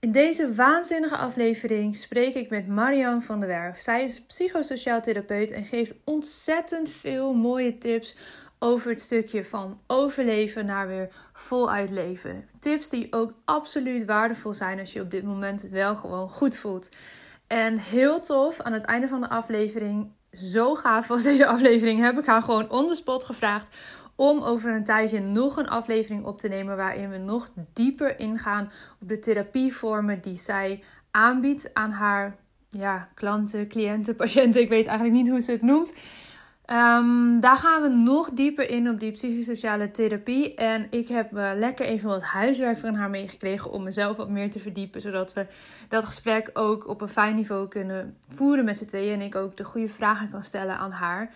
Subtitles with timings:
[0.00, 3.80] In deze waanzinnige aflevering spreek ik met Marianne van der Werf.
[3.80, 8.16] Zij is psychosociaal therapeut en geeft ontzettend veel mooie tips
[8.58, 12.48] over het stukje van overleven naar weer voluit leven.
[12.60, 16.88] Tips die ook absoluut waardevol zijn als je op dit moment wel gewoon goed voelt.
[17.46, 22.18] En heel tof, aan het einde van de aflevering, zo gaaf als deze aflevering, heb
[22.18, 23.76] ik haar gewoon on the spot gevraagd
[24.20, 28.70] om over een tijdje nog een aflevering op te nemen waarin we nog dieper ingaan
[29.00, 32.36] op de therapievormen die zij aanbiedt aan haar
[32.68, 34.60] ja, klanten, cliënten, patiënten.
[34.60, 35.94] Ik weet eigenlijk niet hoe ze het noemt.
[36.66, 40.54] Um, daar gaan we nog dieper in op die psychosociale therapie.
[40.54, 44.50] En ik heb uh, lekker even wat huiswerk van haar meegekregen om mezelf wat meer
[44.50, 45.00] te verdiepen.
[45.00, 45.46] Zodat we
[45.88, 49.20] dat gesprek ook op een fijn niveau kunnen voeren met z'n tweeën.
[49.20, 51.32] En ik ook de goede vragen kan stellen aan haar.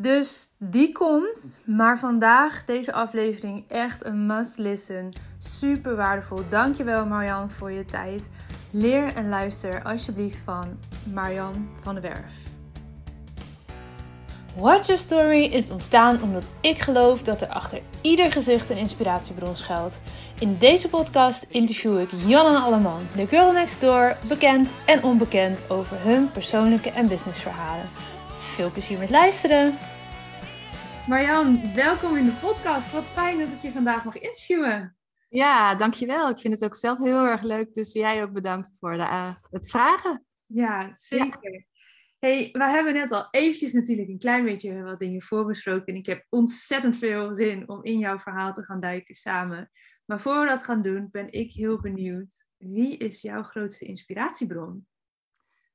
[0.00, 1.58] Dus die komt.
[1.64, 5.12] Maar vandaag deze aflevering echt een must listen.
[5.38, 6.42] Super waardevol.
[6.48, 8.30] Dankjewel Marjan voor je tijd.
[8.70, 10.78] Leer en luister alsjeblieft van
[11.14, 12.50] Marjan van der Werf.
[14.56, 19.56] Watch Your Story is ontstaan omdat ik geloof dat er achter ieder gezicht een inspiratiebron
[19.56, 20.00] schuilt.
[20.38, 25.70] In deze podcast interview ik Jan en Alleman, de girl next door, bekend en onbekend
[25.70, 27.88] over hun persoonlijke en businessverhalen.
[28.50, 29.78] Veel plezier met luisteren!
[31.08, 32.92] Marjan, welkom in de podcast.
[32.92, 34.96] Wat fijn dat ik je vandaag mag interviewen.
[35.28, 36.30] Ja, dankjewel.
[36.30, 37.74] Ik vind het ook zelf heel erg leuk.
[37.74, 40.24] Dus jij ook bedankt voor de, uh, het vragen.
[40.46, 41.66] Ja, zeker.
[42.18, 45.86] Hey, we hebben net al eventjes natuurlijk een klein beetje wat dingen voorbesproken.
[45.86, 49.70] En ik heb ontzettend veel zin om in jouw verhaal te gaan duiken samen.
[50.04, 52.46] Maar voor we dat gaan doen, ben ik heel benieuwd.
[52.56, 54.86] Wie is jouw grootste inspiratiebron?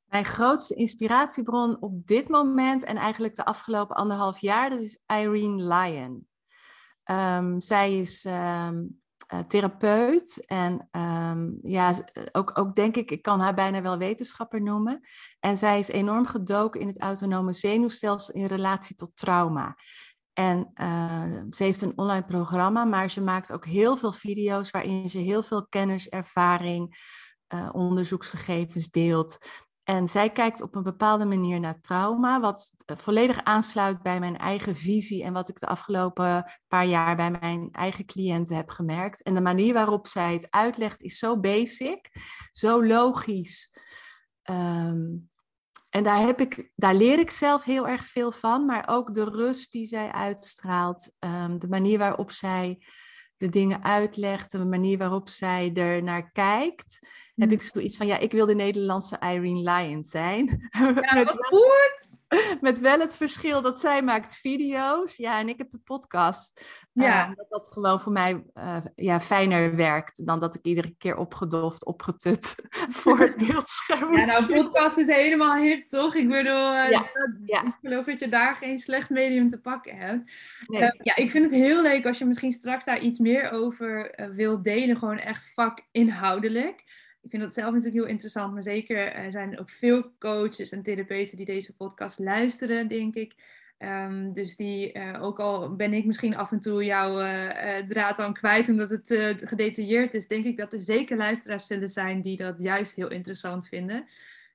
[0.06, 5.64] Mijn grootste inspiratiebron op dit moment en eigenlijk de afgelopen anderhalf jaar, dat is Irene
[5.64, 6.28] Lyon.
[7.12, 9.02] Um, zij is um,
[9.34, 11.94] uh, therapeut en um, ja,
[12.32, 15.00] ook, ook denk ik, ik kan haar bijna wel wetenschapper noemen.
[15.40, 19.76] En zij is enorm gedoken in het autonome zenuwstelsel in relatie tot trauma.
[20.34, 25.10] En uh, ze heeft een online programma, maar ze maakt ook heel veel video's waarin
[25.10, 27.14] ze heel veel kennis, ervaring,
[27.54, 29.38] uh, onderzoeksgegevens deelt.
[29.86, 34.38] En zij kijkt op een bepaalde manier naar trauma, wat eh, volledig aansluit bij mijn
[34.38, 39.22] eigen visie en wat ik de afgelopen paar jaar bij mijn eigen cliënten heb gemerkt.
[39.22, 42.10] En de manier waarop zij het uitlegt is zo basic,
[42.52, 43.78] zo logisch.
[44.50, 45.30] Um,
[45.90, 49.24] en daar, heb ik, daar leer ik zelf heel erg veel van, maar ook de
[49.24, 52.86] rust die zij uitstraalt, um, de manier waarop zij
[53.38, 57.00] de dingen uitlegt, de manier waarop zij er naar kijkt
[57.36, 60.46] heb ik zoiets van, ja, ik wil de Nederlandse Irene Lyon zijn.
[60.76, 62.28] Ja, met, wat goed!
[62.62, 66.62] Met wel het verschil dat zij maakt video's, ja, en ik heb de podcast.
[66.92, 67.30] Ja.
[67.30, 71.18] Uh, dat dat gewoon voor mij uh, ja, fijner werkt dan dat ik iedere keer
[71.18, 72.56] opgedoft, opgetut
[73.02, 76.16] voor het beeldscherm Ja, nou, podcast is helemaal hip, toch?
[76.16, 77.10] Ik bedoel, uh, ja.
[77.46, 77.66] ja.
[77.66, 80.32] ik geloof dat je daar geen slecht medium te pakken hebt.
[80.68, 80.92] Nee.
[81.02, 84.64] ja, ik vind het heel leuk als je misschien straks daar iets meer over wilt
[84.64, 86.84] delen, gewoon echt vakinhoudelijk
[87.26, 90.84] ik vind dat zelf natuurlijk heel interessant, maar zeker er zijn ook veel coaches en
[90.84, 93.64] therapeuten die deze podcast luisteren, denk ik.
[93.80, 98.18] Um, dus die, uh, ook al ben ik misschien af en toe jouw uh, draad
[98.18, 102.38] dan kwijt omdat het gedetailleerd is, denk ik dat er zeker luisteraars zullen zijn die
[102.38, 104.08] dat juist heel interessant vinden.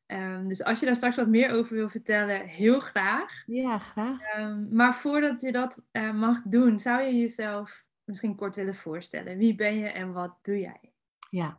[0.07, 3.43] Um, dus als je daar straks wat meer over wil vertellen, heel graag.
[3.47, 4.39] Ja, graag.
[4.39, 5.83] Um, maar voordat je dat
[6.15, 9.39] mag doen, zou je jezelf misschien kort willen voorstellen.
[9.39, 10.93] Wie ben je en wat doe jij?
[11.31, 11.59] Ja,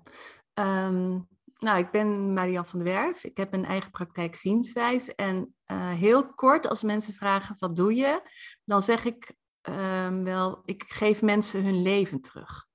[0.53, 1.29] Um,
[1.61, 3.23] nou, ik ben Marian van der Werf.
[3.23, 5.15] Ik heb een eigen praktijk zienswijs.
[5.15, 8.21] En uh, heel kort, als mensen vragen wat doe je,
[8.65, 9.33] dan zeg ik
[10.07, 12.69] um, wel, ik geef mensen hun leven terug.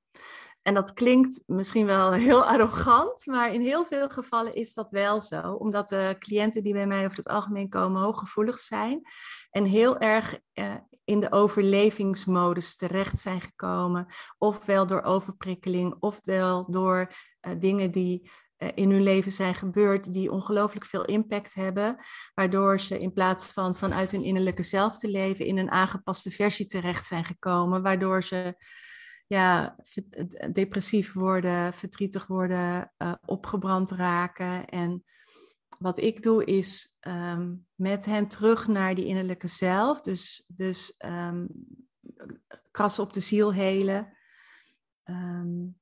[0.62, 5.20] En dat klinkt misschien wel heel arrogant, maar in heel veel gevallen is dat wel
[5.20, 5.53] zo.
[5.53, 9.00] Omdat de cliënten die bij mij over het algemeen komen hooggevoelig zijn
[9.50, 10.75] en heel erg uh,
[11.06, 14.06] in de overlevingsmodus terecht zijn gekomen.
[14.39, 17.11] Ofwel door overprikkeling, ofwel door
[17.47, 21.97] uh, dingen die uh, in hun leven zijn gebeurd, die ongelooflijk veel impact hebben.
[22.35, 26.67] Waardoor ze in plaats van vanuit hun innerlijke zelf te leven, in een aangepaste versie
[26.67, 27.82] terecht zijn gekomen.
[27.82, 28.55] Waardoor ze
[29.26, 29.76] ja,
[30.53, 34.64] depressief worden, verdrietig worden, uh, opgebrand raken.
[34.64, 35.05] En
[35.78, 40.00] wat ik doe is um, met hen terug naar die innerlijke zelf.
[40.00, 41.49] Dus, dus um,
[42.70, 44.17] krassen op de ziel helen.
[45.05, 45.78] Um,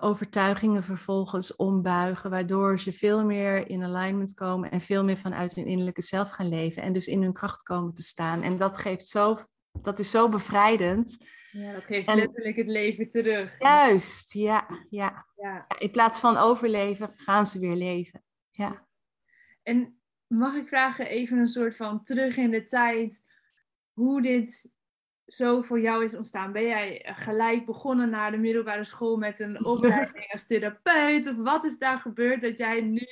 [0.00, 5.66] overtuigingen vervolgens ombuigen, waardoor ze veel meer in alignment komen en veel meer vanuit hun
[5.66, 8.42] innerlijke zelf gaan leven en dus in hun kracht komen te staan.
[8.42, 9.36] En dat geeft zo,
[9.82, 11.16] dat is zo bevrijdend.
[11.50, 13.58] Ja, dat geeft letterlijk het leven terug.
[13.58, 15.66] Juist, ja, ja, ja.
[15.78, 18.22] In plaats van overleven, gaan ze weer leven.
[18.54, 18.86] Ja.
[19.62, 23.24] En mag ik vragen, even een soort van terug in de tijd,
[23.92, 24.72] hoe dit
[25.26, 26.52] zo voor jou is ontstaan?
[26.52, 31.28] Ben jij gelijk begonnen na de middelbare school met een opleiding als therapeut?
[31.28, 33.08] Of wat is daar gebeurd dat jij nu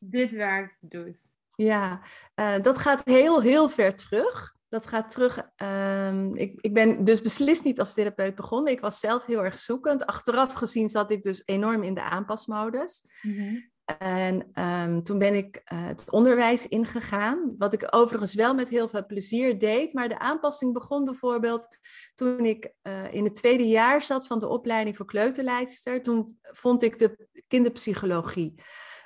[0.00, 1.20] dit werk doet?
[1.48, 2.02] Ja,
[2.34, 4.54] uh, dat gaat heel, heel ver terug.
[4.68, 5.50] Dat gaat terug.
[5.56, 8.72] Um, ik, ik ben dus beslist niet als therapeut begonnen.
[8.72, 10.06] Ik was zelf heel erg zoekend.
[10.06, 13.04] Achteraf gezien zat ik dus enorm in de aanpasmodus.
[13.22, 13.71] Mm -hmm.
[13.98, 18.88] En um, toen ben ik uh, het onderwijs ingegaan, wat ik overigens wel met heel
[18.88, 19.92] veel plezier deed.
[19.92, 21.68] Maar de aanpassing begon bijvoorbeeld
[22.14, 26.02] toen ik uh, in het tweede jaar zat van de opleiding voor kleuterleidster.
[26.02, 28.54] Toen vond ik de kinderpsychologie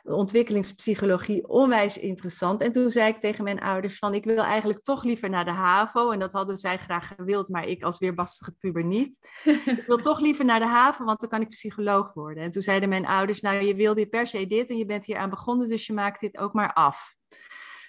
[0.06, 2.62] ontwikkelingspsychologie onwijs interessant.
[2.62, 5.50] En toen zei ik tegen mijn ouders van ik wil eigenlijk toch liever naar de
[5.50, 6.10] HAVO.
[6.10, 9.18] En dat hadden zij graag gewild, maar ik als weerbarstige puber niet.
[9.44, 12.42] ik wil toch liever naar de HAVO, want dan kan ik psycholoog worden.
[12.42, 15.16] En toen zeiden mijn ouders, nou je wilde per se dit en je bent hier
[15.16, 17.16] aan begonnen, dus je maakt dit ook maar af.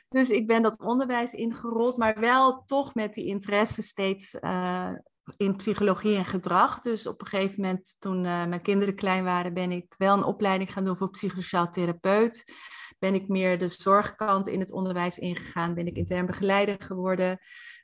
[0.09, 4.91] Dus ik ben dat onderwijs ingerold, maar wel toch met die interesse steeds uh,
[5.37, 6.79] in psychologie en gedrag.
[6.79, 10.23] Dus op een gegeven moment, toen uh, mijn kinderen klein waren, ben ik wel een
[10.23, 12.53] opleiding gaan doen voor psychosociaal therapeut.
[12.99, 17.39] Ben ik meer de zorgkant in het onderwijs ingegaan, ben ik intern begeleider geworden.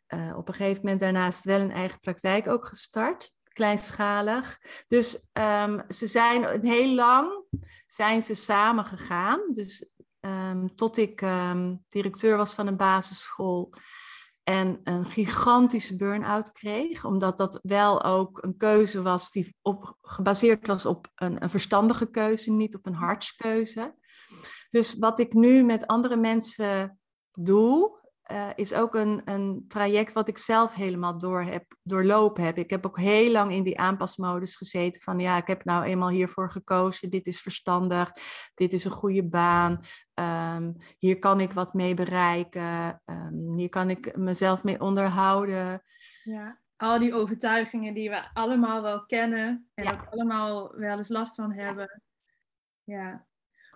[0.08, 4.60] Uh, op een gegeven moment daarnaast wel een eigen praktijk ook gestart, kleinschalig.
[4.88, 7.46] Dus um, ze zijn heel lang
[7.86, 9.42] zijn ze samen gegaan.
[9.54, 9.90] Dus
[10.20, 13.74] um, tot ik um, directeur was van een basisschool
[14.44, 20.68] en een gigantische burn-out kreeg, omdat dat wel ook een keuze was die op, gebaseerd
[20.68, 23.96] was op een, een verstandige keuze, niet op een hartskeuze.
[24.70, 27.00] Dus wat ik nu met andere mensen
[27.32, 28.02] doe,
[28.32, 32.58] uh, is ook een, een traject wat ik zelf helemaal door heb, doorlopen heb.
[32.58, 36.10] Ik heb ook heel lang in die aanpasmodus gezeten van ja, ik heb nou eenmaal
[36.10, 38.12] hiervoor gekozen, dit is verstandig,
[38.54, 39.80] dit is een goede baan,
[40.56, 45.84] um, hier kan ik wat mee bereiken, um, hier kan ik mezelf mee onderhouden.
[46.24, 49.92] Ja, al die overtuigingen die we allemaal wel kennen en ja.
[49.92, 52.02] ook allemaal wel eens last van hebben.
[52.84, 53.26] Ja.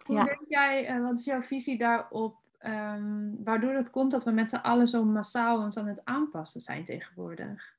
[0.06, 0.24] Hoe ja.
[0.24, 2.46] denk jij, uh, wat is jouw visie daarop?
[2.60, 6.62] Um, waardoor het komt dat we met z'n allen zo massaal ons aan het aanpassen
[6.62, 7.76] zijn tegenwoordig?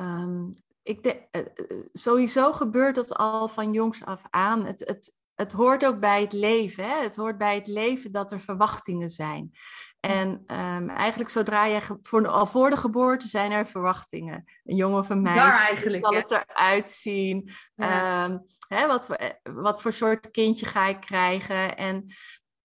[0.00, 4.64] Um, ik de, uh, sowieso gebeurt dat al van jongs af aan.
[4.64, 6.84] Het, het, het hoort ook bij het leven.
[6.84, 7.02] Hè?
[7.02, 9.52] Het hoort bij het leven dat er verwachtingen zijn.
[10.00, 14.44] En um, eigenlijk zodra je, voor, al voor de geboorte zijn er verwachtingen.
[14.64, 17.50] Een jongen of een meisje, zal het eruit zien?
[17.74, 18.24] Ja.
[18.24, 21.76] Um, hè, wat, voor, wat voor soort kindje ga ik krijgen?
[21.76, 22.06] En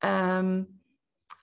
[0.06, 0.82] um,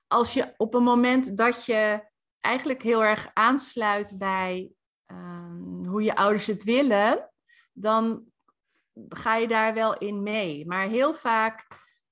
[0.06, 2.06] als je op een moment dat je
[2.40, 4.70] eigenlijk heel erg aansluit bij
[5.06, 7.30] um, hoe je ouders het willen,
[7.72, 8.24] dan
[9.08, 10.66] ga je daar wel in mee.
[10.66, 11.66] Maar heel vaak,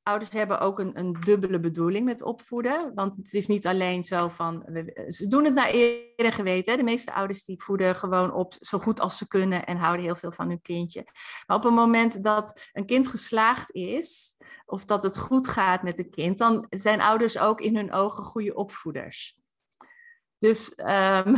[0.07, 2.95] ouders hebben ook een, een dubbele bedoeling met opvoeden.
[2.95, 4.65] Want het is niet alleen zo van,
[5.09, 6.73] ze doen het naar eerder geweten.
[6.73, 6.79] Hè?
[6.79, 10.17] De meeste ouders die voeden gewoon op zo goed als ze kunnen en houden heel
[10.17, 11.07] veel van hun kindje.
[11.47, 14.37] Maar op een moment dat een kind geslaagd is,
[14.67, 18.25] of dat het goed gaat met het kind, dan zijn ouders ook in hun ogen
[18.25, 19.39] goede opvoeders.
[20.39, 21.37] Dus um,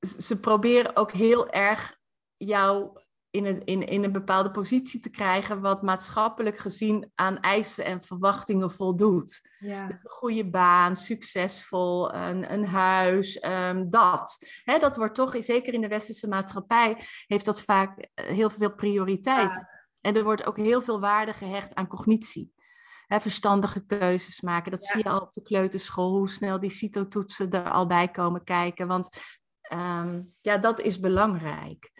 [0.00, 1.98] ze proberen ook heel erg
[2.36, 3.00] jou
[3.38, 8.02] in een, in, in een bepaalde positie te krijgen, wat maatschappelijk gezien aan eisen en
[8.02, 9.50] verwachtingen voldoet.
[9.58, 9.86] Ja.
[9.86, 14.46] Dus een goede baan, succesvol, een, een huis, um, dat.
[14.64, 18.74] Hè, dat wordt toch, zeker in de westerse maatschappij, heeft dat vaak eh, heel veel
[18.74, 19.50] prioriteit.
[19.50, 19.68] Ja.
[20.00, 22.52] En er wordt ook heel veel waarde gehecht aan cognitie.
[23.06, 24.70] He, verstandige keuzes maken.
[24.70, 24.92] Dat ja.
[24.92, 28.86] zie je al op de kleuterschool, hoe snel die CITO-toetsen er al bij komen kijken.
[28.86, 29.08] Want
[29.72, 31.96] um, ja, dat is belangrijk.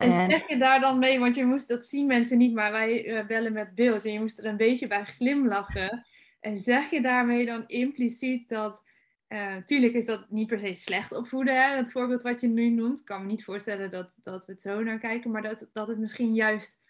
[0.00, 2.72] En, en zeg je daar dan mee, want je moest, dat zien mensen niet, maar
[2.72, 6.06] wij uh, bellen met beeld en je moest er een beetje bij glimlachen.
[6.40, 8.84] En zeg je daarmee dan impliciet dat,
[9.28, 11.76] uh, tuurlijk is dat niet per se slecht opvoeden, hè?
[11.76, 13.00] het voorbeeld wat je nu noemt.
[13.00, 15.88] Ik kan me niet voorstellen dat, dat we het zo naar kijken, maar dat, dat
[15.88, 16.80] het misschien juist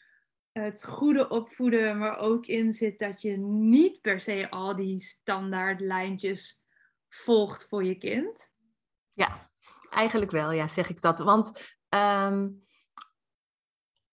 [0.52, 5.80] het goede opvoeden maar ook in zit dat je niet per se al die standaard
[5.80, 6.62] lijntjes
[7.08, 8.52] volgt voor je kind?
[9.12, 9.50] Ja,
[9.90, 11.18] eigenlijk wel, ja, zeg ik dat.
[11.18, 11.76] Want
[12.28, 12.62] um,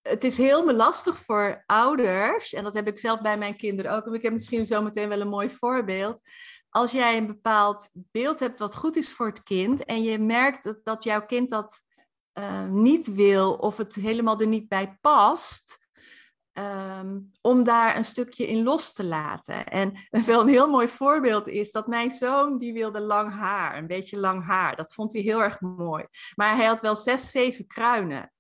[0.08, 4.06] het is heel lastig voor ouders, en dat heb ik zelf bij mijn kinderen ook,
[4.06, 6.22] en ik heb misschien zo meteen wel een mooi voorbeeld.
[6.70, 10.64] Als jij een bepaald beeld hebt wat goed is voor het kind en je merkt
[10.64, 11.84] dat, dat jouw kind dat
[12.40, 15.80] uh, niet wil of het helemaal er niet bij past,
[16.52, 19.66] ehm, om daar een stukje in los te laten.
[19.66, 19.94] En
[20.26, 24.20] wel een heel mooi voorbeeld is dat mijn zoon, die wilde lang haar, een beetje
[24.20, 24.76] lang haar.
[24.76, 26.06] Dat vond hij heel erg mooi.
[26.36, 28.32] Maar hij had wel zes, zeven kruinen.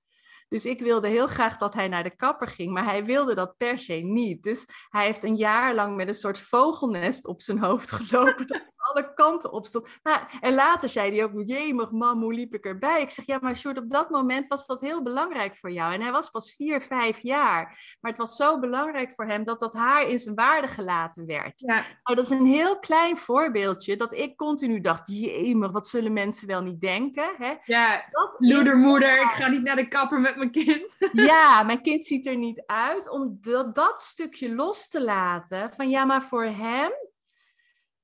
[0.48, 3.58] Dus ik wilde heel graag dat hij naar de kapper ging, maar hij wilde dat
[3.58, 4.44] per se niet.
[4.44, 9.14] Dus hij heeft een jaar lang met een soort vogelnest op zijn hoofd gelopen, alle
[9.14, 10.00] kanten op stond.
[10.40, 13.02] en later zei hij ook, jemig mam, hoe liep ik erbij?
[13.02, 15.94] Ik zeg, ja, maar Sjoerd, op dat moment was dat heel belangrijk voor jou.
[15.94, 17.98] En hij was pas vier, vijf jaar.
[18.02, 21.60] Maar het was zo belangrijk voor hem dat dat haar in zijn waarde gelaten werd.
[21.60, 21.74] Ja.
[21.76, 26.48] Nou, dat is een heel klein voorbeeldje dat ik continu dacht, jemig, wat zullen mensen
[26.48, 27.30] wel niet denken?
[27.38, 27.54] Hè?
[27.66, 28.04] Ja,
[28.38, 30.96] moedermoeder, ik ga niet naar de kapper met mijn kind.
[31.12, 33.10] Ja, mijn kind ziet er niet uit.
[33.10, 36.92] Om dat, dat stukje los te laten van ja, maar voor hem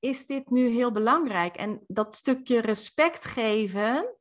[0.04, 1.56] is dit nu heel belangrijk.
[1.56, 4.16] En dat stukje respect geven,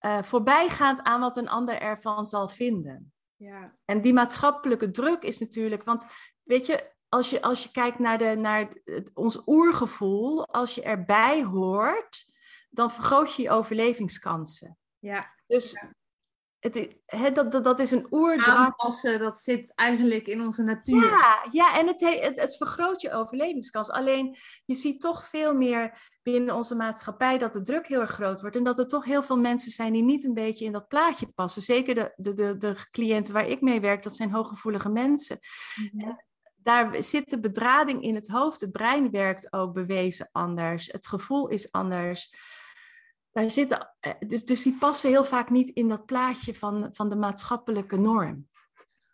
[0.00, 3.12] uh, voorbijgaand aan wat een ander ervan zal vinden.
[3.36, 3.76] Ja.
[3.84, 6.06] En die maatschappelijke druk is natuurlijk, want
[6.42, 8.68] weet je, als je, als je kijkt naar, de, naar
[9.14, 12.26] ons oergevoel, als je erbij hoort,
[12.70, 14.78] dan vergroot je je overlevingskansen.
[14.98, 15.34] Ja.
[15.46, 15.84] Dus
[16.72, 18.58] het, dat, dat, dat is een oerdrang.
[18.58, 21.04] Aanpassen, dat zit eigenlijk in onze natuur.
[21.04, 23.90] Ja, ja en het, het, het vergroot je overlevingskans.
[23.90, 28.40] Alleen je ziet toch veel meer binnen onze maatschappij dat de druk heel erg groot
[28.40, 28.56] wordt.
[28.56, 31.26] En dat er toch heel veel mensen zijn die niet een beetje in dat plaatje
[31.26, 31.62] passen.
[31.62, 35.38] Zeker de, de, de, de cliënten waar ik mee werk, dat zijn hooggevoelige mensen.
[35.92, 36.12] Mhm.
[36.56, 38.60] Daar zit de bedrading in het hoofd.
[38.60, 40.86] Het brein werkt ook bewezen anders.
[40.86, 42.34] Het gevoel is anders
[43.34, 47.08] daar zitten, eh, dus, dus die passen heel vaak niet in dat plaatje van, van
[47.08, 48.48] de maatschappelijke norm.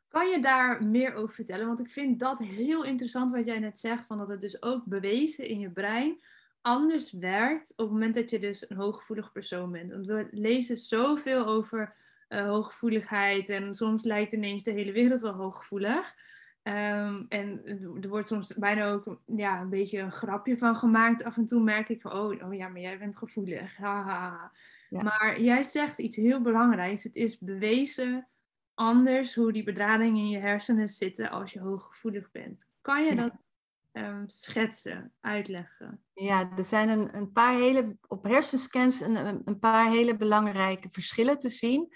[0.09, 1.67] Kan je daar meer over vertellen?
[1.67, 4.85] Want ik vind dat heel interessant wat jij net zegt, van dat het dus ook
[4.85, 6.21] bewezen in je brein
[6.63, 9.91] anders werkt op het moment dat je dus een hooggevoelig persoon bent.
[9.91, 11.95] Want we lezen zoveel over
[12.29, 16.15] uh, hooggevoeligheid en soms lijkt ineens de hele wereld wel hooggevoelig.
[16.63, 17.61] Um, en
[18.01, 21.25] er wordt soms bijna ook ja, een beetje een grapje van gemaakt.
[21.25, 23.79] Af en toe merk ik van, oh, oh ja, maar jij bent gevoelig.
[23.79, 24.51] Ja.
[24.89, 27.03] Maar jij zegt iets heel belangrijks.
[27.03, 28.29] Het is bewezen
[28.75, 32.69] anders hoe die bedradingen in je hersenen zitten als je hooggevoelig bent.
[32.81, 33.53] Kan je dat
[33.93, 36.03] um, schetsen, uitleggen?
[36.15, 41.39] Ja, er zijn een, een paar hele, op hersenscans een, een paar hele belangrijke verschillen
[41.39, 41.95] te zien.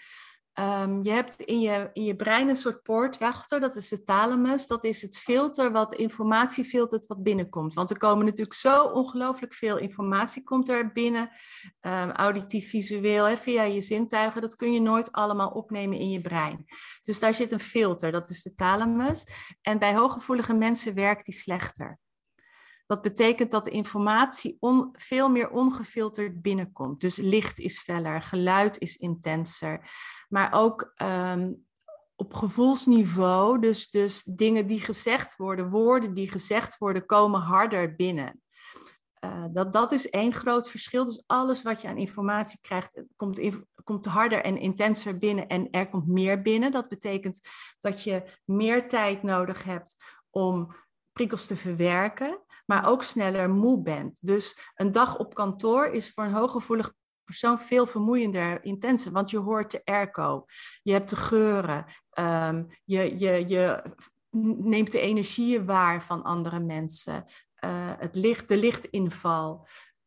[0.60, 4.66] Um, je hebt in je, in je brein een soort poortwachter, dat is de thalamus.
[4.66, 7.74] Dat is het filter wat informatie filtert wat binnenkomt.
[7.74, 11.28] Want er komen natuurlijk zo ongelooflijk veel informatie komt er binnen.
[11.80, 14.40] Um, auditief, visueel, via je zintuigen.
[14.40, 16.64] Dat kun je nooit allemaal opnemen in je brein.
[17.02, 19.26] Dus daar zit een filter, dat is de thalamus.
[19.60, 21.98] En bij hooggevoelige mensen werkt die slechter.
[22.86, 24.58] Dat betekent dat de informatie
[24.92, 27.00] veel meer ongefilterd binnenkomt.
[27.00, 29.90] Dus licht is feller, geluid is intenser.
[30.28, 31.52] Maar ook ehm,
[32.16, 38.42] op gevoelsniveau, dus, dus dingen die gezegd worden, woorden die gezegd worden, komen harder binnen.
[39.24, 41.04] Uh, dat, dat is één groot verschil.
[41.04, 45.70] Dus alles wat je aan informatie krijgt, komt, in, komt harder en intenser binnen en
[45.70, 46.72] er komt meer binnen.
[46.72, 47.40] Dat betekent
[47.78, 49.96] dat je meer tijd nodig hebt
[50.30, 50.74] om
[51.12, 54.18] prikkels te verwerken, maar ook sneller moe bent.
[54.20, 56.92] Dus een dag op kantoor is voor een hooggevoelig
[57.24, 60.44] persoon veel vermoeiender, intenser, want je hoort de airco,
[60.82, 61.84] je hebt de geuren,
[62.18, 63.82] um, je, je, je
[64.58, 67.24] neemt de energieën waar van andere mensen,
[67.64, 69.66] uh, het licht, de lichtinval,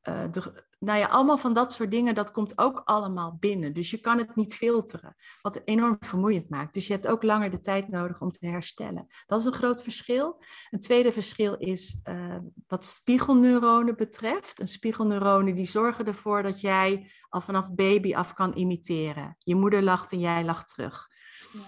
[0.09, 3.73] uh, de, nou ja, allemaal van dat soort dingen, dat komt ook allemaal binnen.
[3.73, 6.73] Dus je kan het niet filteren, wat enorm vermoeiend maakt.
[6.73, 9.07] Dus je hebt ook langer de tijd nodig om te herstellen.
[9.25, 10.43] Dat is een groot verschil.
[10.69, 14.59] Een tweede verschil is uh, wat spiegelneuronen betreft.
[14.59, 19.35] Een spiegelneuronen die zorgen ervoor dat jij al vanaf baby af kan imiteren.
[19.39, 21.07] Je moeder lacht en jij lacht terug.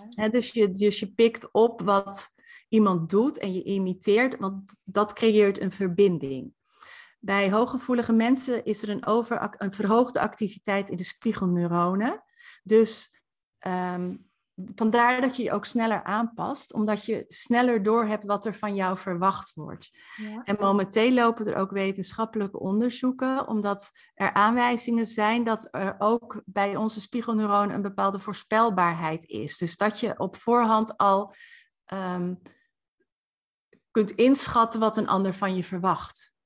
[0.09, 0.29] Ja.
[0.29, 2.29] dus, je, dus je pikt op wat
[2.67, 6.53] iemand doet en je imiteert, want dat creëert een verbinding.
[7.19, 12.23] Bij hooggevoelige mensen is er een, over, een verhoogde activiteit in de spiegelneuronen.
[12.63, 13.21] Dus
[13.67, 14.29] um,
[14.75, 18.97] vandaar dat je je ook sneller aanpast, omdat je sneller doorhebt wat er van jou
[18.97, 19.97] verwacht wordt.
[20.15, 20.43] Ja.
[20.43, 26.75] En momenteel lopen er ook wetenschappelijke onderzoeken, omdat er aanwijzingen zijn dat er ook bij
[26.75, 29.57] onze spiegelneuronen een bepaalde voorspelbaarheid is.
[29.57, 31.33] Dus dat je op voorhand al
[31.93, 32.41] um,
[33.91, 36.38] kunt inschatten wat een ander van je verwacht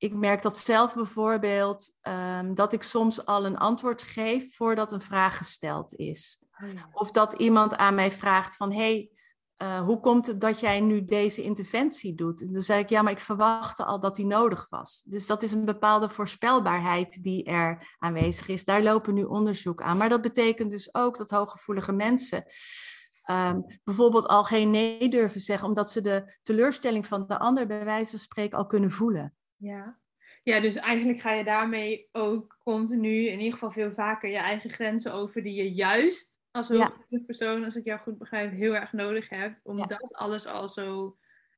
[0.00, 1.96] ik merk dat zelf bijvoorbeeld,
[2.38, 6.44] um, dat ik soms al een antwoord geef voordat een vraag gesteld is.
[6.62, 9.10] Oh of dat iemand aan mij vraagt van, hey,
[9.62, 12.42] uh, hoe komt het dat jij nu deze interventie doet?
[12.42, 15.02] En dan zeg ik, ja, maar ik verwachtte al dat die nodig was.
[15.06, 18.64] Dus dat is een bepaalde voorspelbaarheid die er aanwezig is.
[18.64, 19.96] Daar lopen nu onderzoek aan.
[19.96, 22.44] Maar dat betekent dus ook dat hooggevoelige mensen
[23.22, 27.84] ehm, bijvoorbeeld al geen nee durven zeggen, omdat ze de teleurstelling van de ander bij
[27.84, 29.34] wijze van spreken al kunnen voelen.
[29.60, 29.98] Ja.
[30.42, 34.70] Ja, dus eigenlijk ga je daarmee ook continu, in ieder geval veel vaker, je eigen
[34.70, 38.92] grenzen over die je juist als hooggevoelig persoon, als ik jou goed begrijp, heel erg
[38.92, 41.16] nodig hebt, omdat alles al zo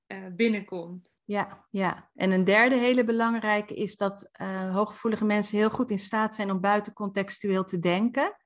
[0.09, 1.19] uh, binnenkomt.
[1.25, 5.99] Ja, ja, en een derde hele belangrijke is dat uh, hooggevoelige mensen heel goed in
[5.99, 8.37] staat zijn om buitencontextueel te denken.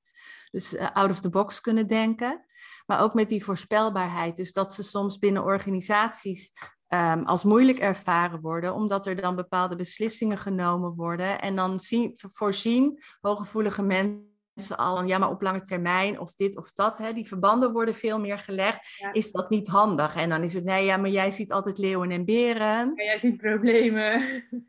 [0.51, 2.45] Dus uh, out of the box kunnen denken.
[2.87, 4.37] Maar ook met die voorspelbaarheid.
[4.37, 6.53] Dus dat ze soms binnen organisaties
[6.89, 11.41] um, als moeilijk ervaren worden, omdat er dan bepaalde beslissingen genomen worden.
[11.41, 16.73] En dan zien, voorzien hooggevoelige mensen al, ja, maar op lange termijn of dit of
[16.73, 20.17] dat, hè, die verbanden worden veel meer gelegd, is dat niet handig.
[20.17, 22.93] En dan is het, nee, ja, maar jij ziet altijd leeuwen en beren.
[22.95, 24.23] Ja, jij ziet problemen.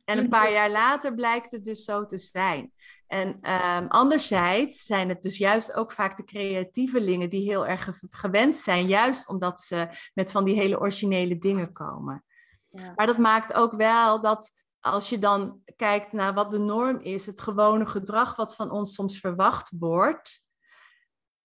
[0.05, 2.71] En een paar jaar later blijkt het dus zo te zijn.
[3.07, 8.55] En um, anderzijds zijn het dus juist ook vaak de creatievelingen die heel erg gewend
[8.55, 12.23] zijn, juist omdat ze met van die hele originele dingen komen.
[12.67, 12.93] Ja.
[12.95, 17.25] Maar dat maakt ook wel dat als je dan kijkt naar wat de norm is,
[17.25, 20.43] het gewone gedrag wat van ons soms verwacht wordt,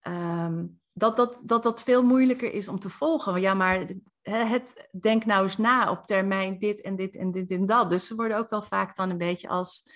[0.01, 3.41] ehm, dat, dat, dat dat veel moeilijker is om te volgen.
[3.41, 3.87] Ja, maar
[4.23, 7.91] het, denk nou eens na op termijn dit en dit en dit en dat.
[7.91, 9.93] Dus ze worden ook wel vaak dan een beetje als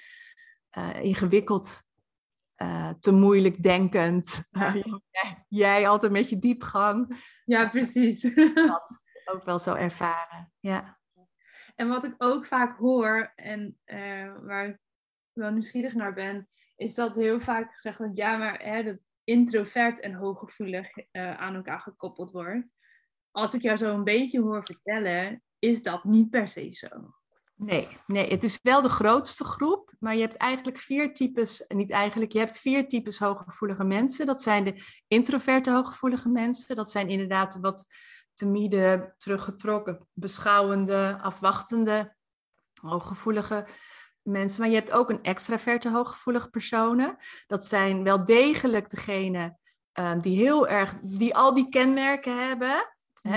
[0.79, 1.83] uh, ingewikkeld,
[2.63, 4.43] uh, te moeilijk denkend.
[5.11, 7.25] jij, jij altijd met je diepgang.
[7.45, 8.21] Ja, precies.
[8.55, 9.03] Dat
[9.33, 10.99] ook wel zo ervaren, ja.
[11.75, 14.79] En wat ik ook vaak hoor en uh, waar ik
[15.33, 20.01] wel nieuwsgierig naar ben, is dat heel vaak gezegd wordt, ja, maar hè, dat introvert
[20.01, 22.75] en hooggevoelig aan elkaar gekoppeld wordt.
[23.31, 26.89] Als ik jou zo een beetje hoor vertellen, is dat niet per se zo.
[27.59, 31.91] Nee, nee, het is wel de grootste groep, maar je hebt eigenlijk vier types, niet
[31.91, 34.27] eigenlijk, je hebt vier types hooggevoelige mensen.
[34.27, 37.87] Dat zijn de introverte hooggevoelige mensen, dat zijn inderdaad wat
[38.35, 42.17] timide, teruggetrokken, beschouwende, afwachtende,
[42.81, 43.67] hooggevoelige
[44.23, 44.61] mensen.
[44.61, 47.17] Maar je hebt ook een extraverte hooggevoelige personen.
[47.47, 49.59] Dat zijn wel degelijk degenen
[49.99, 52.96] uh, die heel erg, die al die kenmerken hebben.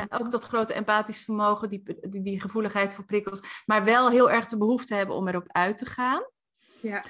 [0.10, 4.46] Ook dat grote empathisch vermogen, die, die, die, gevoeligheid voor prikkels, maar wel heel erg
[4.46, 6.22] de behoefte hebben om erop uit te gaan.
[6.82, 7.04] Ja.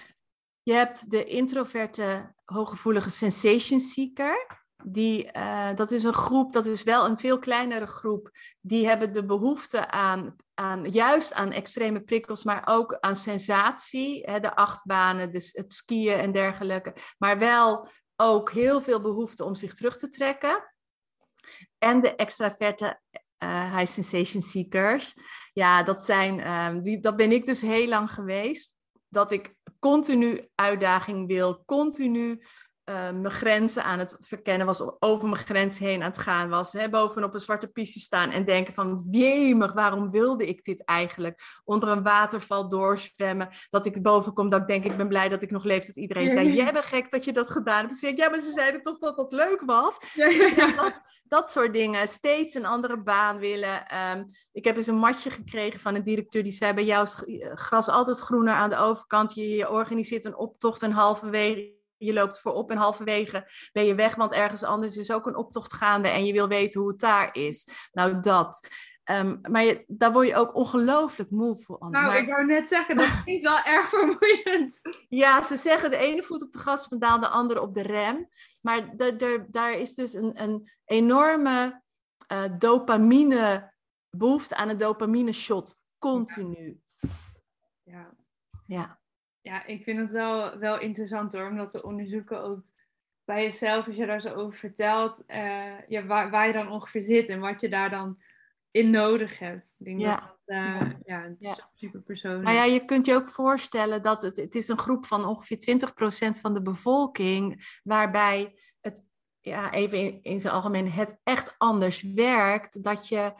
[0.63, 6.83] Je hebt de introverte, hooggevoelige sensation seeker die, uh, dat is een groep, dat is
[6.83, 12.43] wel een veel kleinere groep, die hebben de behoefte aan, aan juist aan extreme prikkels,
[12.43, 18.81] maar ook aan sensatie, de achtbanen, dus het skiën en dergelijke, maar wel ook heel
[18.81, 20.73] veel behoefte om zich terug te trekken.
[21.77, 22.99] En de extraverte
[23.43, 25.15] uh, high sensation seekers,
[25.53, 28.75] ja, dat, zijn, uh, die, dat ben ik dus heel lang geweest,
[29.07, 32.45] dat ik continu uitdaging wil, continu
[32.89, 36.73] uh, mijn grenzen aan het verkennen was, over mijn grens heen aan het gaan was,
[36.73, 41.41] hè, bovenop een zwarte piste staan en denken van, jemig, waarom wilde ik dit eigenlijk?
[41.63, 45.43] Onder een waterval doorzwemmen, dat ik boven kom, dat ik denk, ik ben blij dat
[45.43, 47.89] ik nog leef, dat iedereen zei, jij bent gek dat je dat gedaan hebt.
[47.89, 49.97] Dus ik, ja, maar ze zeiden toch dat dat leuk was?
[50.55, 53.83] Ja, dat, dat soort dingen, steeds een andere baan willen.
[54.15, 57.23] Um, ik heb eens een matje gekregen van een directeur, die zei, bij jou is
[57.53, 62.39] gras altijd groener aan de overkant, je, je organiseert een optocht en halverwege je loopt
[62.39, 66.25] voorop en halverwege ben je weg, want ergens anders is ook een optocht gaande en
[66.25, 67.67] je wil weten hoe het daar is.
[67.91, 68.67] Nou, dat.
[69.11, 71.91] Um, maar je, daar word je ook ongelooflijk moe van.
[71.91, 74.81] Nou, ik wou net zeggen, dat is wel erg vermoeiend.
[75.09, 78.29] Ja, ze zeggen de ene voet op de gaspedaal, de andere op de rem.
[78.61, 78.95] Maar
[79.49, 81.81] daar is dus een, een enorme
[82.31, 83.73] uh, dopamine,
[84.09, 86.81] behoefte aan een dopamine shot, continu.
[86.97, 87.09] Ja.
[87.83, 88.17] Ja.
[88.65, 88.99] Ja,
[89.57, 92.63] ik vind het wel, wel interessant hoor, omdat te onderzoeken ook
[93.25, 97.01] bij jezelf, als je daar zo over vertelt, uh, ja, waar, waar je dan ongeveer
[97.01, 98.21] zit en wat je daar dan
[98.71, 99.75] in nodig hebt.
[99.79, 100.37] Ik denk ja.
[100.45, 101.21] dat uh, ja.
[101.21, 102.43] het is super persoonlijk.
[102.43, 105.79] Nou ja, je kunt je ook voorstellen dat het, het is een groep van ongeveer
[106.37, 109.05] 20% van de bevolking, waarbij het,
[109.39, 112.83] ja, even in, in zijn algemeen, het echt anders werkt.
[112.83, 113.33] Dat, je,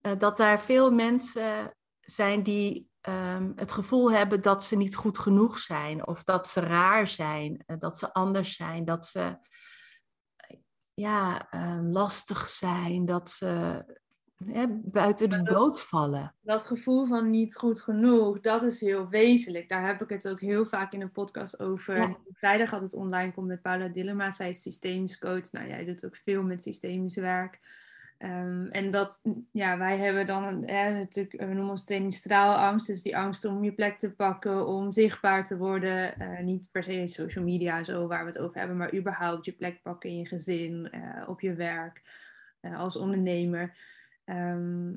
[0.00, 5.18] uh, dat daar veel mensen zijn die um, het gevoel hebben dat ze niet goed
[5.18, 9.38] genoeg zijn, of dat ze raar zijn, uh, dat ze anders zijn, dat ze
[10.94, 13.84] ja, um, lastig zijn, dat ze
[14.82, 16.34] buiten de boot vallen.
[16.40, 19.68] Dat gevoel van niet goed genoeg, dat is heel wezenlijk.
[19.68, 21.96] Daar heb ik het ook heel vaak in een podcast over.
[21.96, 22.16] Ja.
[22.32, 24.30] Vrijdag had het online komt met Paula Dillema.
[24.30, 25.52] Zij is systemisch coach.
[25.52, 27.60] Nou, jij doet ook veel met systemisch werk.
[28.18, 29.20] Um, en dat,
[29.52, 32.86] ja, wij hebben dan natuurlijk, we noemen ons training straalangst.
[32.86, 36.14] Dus die angst om je plek te pakken, om zichtbaar te worden.
[36.22, 39.52] Uh, niet per se social media zo waar we het over hebben, maar überhaupt je
[39.52, 42.02] plek pakken in je gezin, uh, op je werk.
[42.60, 43.76] uh, als ondernemer.
[44.24, 44.92] Ehm,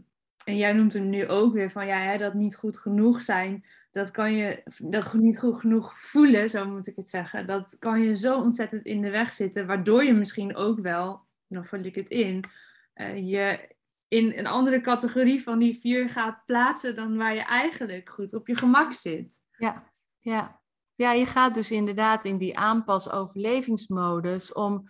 [0.45, 3.65] en jij noemt hem nu ook weer van ja, dat niet goed genoeg zijn.
[3.91, 7.47] Dat kan je, dat niet goed genoeg voelen, zo moet ik het zeggen.
[7.47, 11.65] Dat kan je zo ontzettend in de weg zitten, waardoor je misschien ook wel, dan
[11.65, 12.43] vul ik het in,
[12.97, 13.75] uh, je
[14.07, 18.47] in een andere categorie van die vier gaat plaatsen dan waar je eigenlijk goed op
[18.47, 19.41] je gemak zit.
[19.57, 20.61] Ja, ja.
[20.95, 24.83] ja je gaat dus inderdaad in die aanpas-overlevingsmodus om,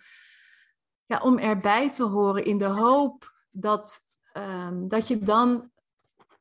[1.06, 3.98] ja, om erbij te horen in de hoop dat,
[4.32, 5.70] um, dat je dan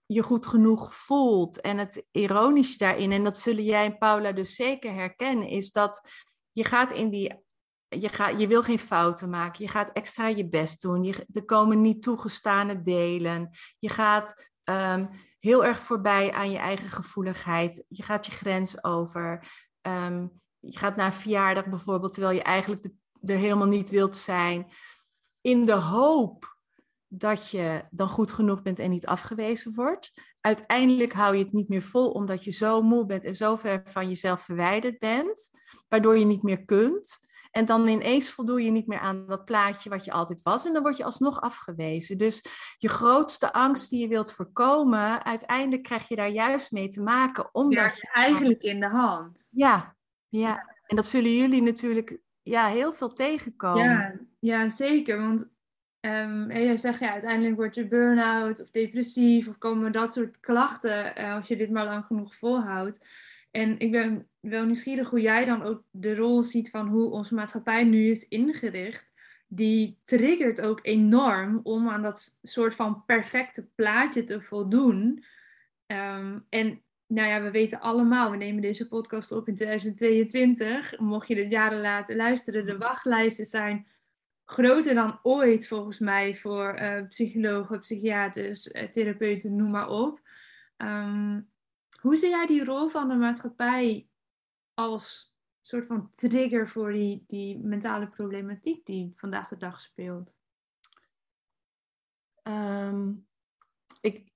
[0.05, 1.61] je goed genoeg voelt.
[1.61, 6.09] En het ironische daarin, en dat zullen jij en Paula dus zeker herkennen, is dat
[6.51, 7.45] je gaat in die
[7.89, 9.63] je, gaat, je wil geen fouten maken.
[9.63, 11.03] Je gaat extra je best doen.
[11.03, 13.49] Je, er komen niet toegestane delen.
[13.79, 15.05] Je gaat ehm,
[15.39, 17.83] heel erg voorbij aan je eigen gevoeligheid.
[17.87, 19.51] Je gaat je grens over.
[19.81, 20.27] Ehm,
[20.59, 22.89] je gaat naar een verjaardag bijvoorbeeld, terwijl je eigenlijk
[23.21, 24.71] er helemaal niet wilt zijn.
[25.41, 26.55] In de hoop
[27.07, 30.13] dat je dan goed genoeg bent en niet afgewezen wordt.
[30.41, 33.81] Uiteindelijk hou je het niet meer vol omdat je zo moe bent en zo ver
[33.85, 35.49] van jezelf verwijderd bent,
[35.87, 37.19] waardoor je niet meer kunt.
[37.51, 40.65] En dan ineens voldoe je niet meer aan dat plaatje wat je altijd was.
[40.65, 42.17] En dan word je alsnog afgewezen.
[42.17, 42.45] Dus
[42.77, 47.49] je grootste angst die je wilt voorkomen, uiteindelijk krijg je daar juist mee te maken.
[47.51, 49.47] Omdat ja, je eigenlijk in de hand.
[49.51, 49.95] Ja,
[50.29, 50.75] ja.
[50.85, 53.83] En dat zullen jullie natuurlijk ja, heel veel tegenkomen.
[53.83, 55.21] Ja, ja zeker.
[55.21, 55.49] Want
[56.01, 61.13] um, je zegt ja, uiteindelijk word je burn-out of depressief of komen dat soort klachten
[61.19, 63.05] uh, als je dit maar lang genoeg volhoudt.
[63.51, 67.35] En ik ben wel nieuwsgierig hoe jij dan ook de rol ziet van hoe onze
[67.35, 69.11] maatschappij nu is ingericht.
[69.47, 75.23] Die triggert ook enorm om aan dat soort van perfecte plaatje te voldoen.
[75.87, 80.99] Um, en nou ja, we weten allemaal, we nemen deze podcast op in 2022.
[80.99, 83.87] Mocht je dit jaren laten luisteren, de wachtlijsten zijn
[84.45, 90.21] groter dan ooit volgens mij voor uh, psychologen, psychiaters, uh, therapeuten, noem maar op.
[90.77, 91.49] Um,
[92.01, 94.07] hoe zie jij die rol van de maatschappij
[94.77, 100.37] als soort van trigger voor die, die mentale problematiek die vandaag de dag speelt?
[102.43, 103.13] Ehm,
[104.01, 104.31] ik,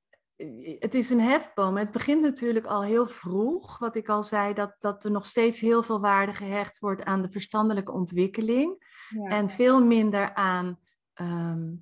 [0.80, 1.78] het is een hefboom.
[1.78, 3.78] Het begint natuurlijk al heel vroeg.
[3.78, 7.22] Wat ik al zei, dat, dat er nog steeds heel veel waarde gehecht wordt aan
[7.22, 9.00] de verstandelijke ontwikkeling.
[9.24, 10.80] En veel minder aan
[11.14, 11.74] ehm,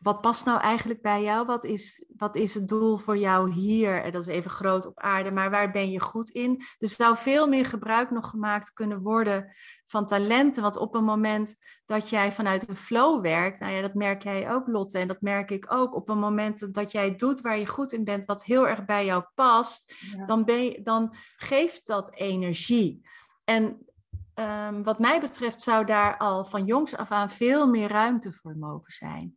[0.00, 1.46] wat past nou eigenlijk bij jou?
[1.46, 4.02] Wat is, wat is het doel voor jou hier?
[4.02, 6.56] En dat is even groot op aarde, maar waar ben je goed in?
[6.78, 9.52] Dus er zou veel meer gebruik nog gemaakt kunnen worden
[9.84, 10.62] van talenten.
[10.62, 14.50] Want op een moment dat jij vanuit een flow werkt, nou ja, dat merk jij
[14.50, 15.94] ook, Lotte, en dat merk ik ook.
[15.94, 19.04] Op een moment dat jij doet waar je goed in bent, wat heel erg bij
[19.04, 19.94] jou past,
[20.26, 23.02] dan, ben je, dan geeft dat energie.
[23.44, 23.86] En
[24.34, 28.56] um, wat mij betreft zou daar al van jongs af aan veel meer ruimte voor
[28.56, 29.35] mogen zijn.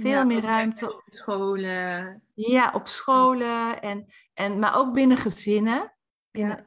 [0.00, 0.94] Veel meer ruimte.
[0.94, 2.22] Op scholen.
[2.34, 3.82] Ja, op scholen.
[3.82, 5.94] En, en, maar ook binnen gezinnen.
[6.30, 6.64] ja.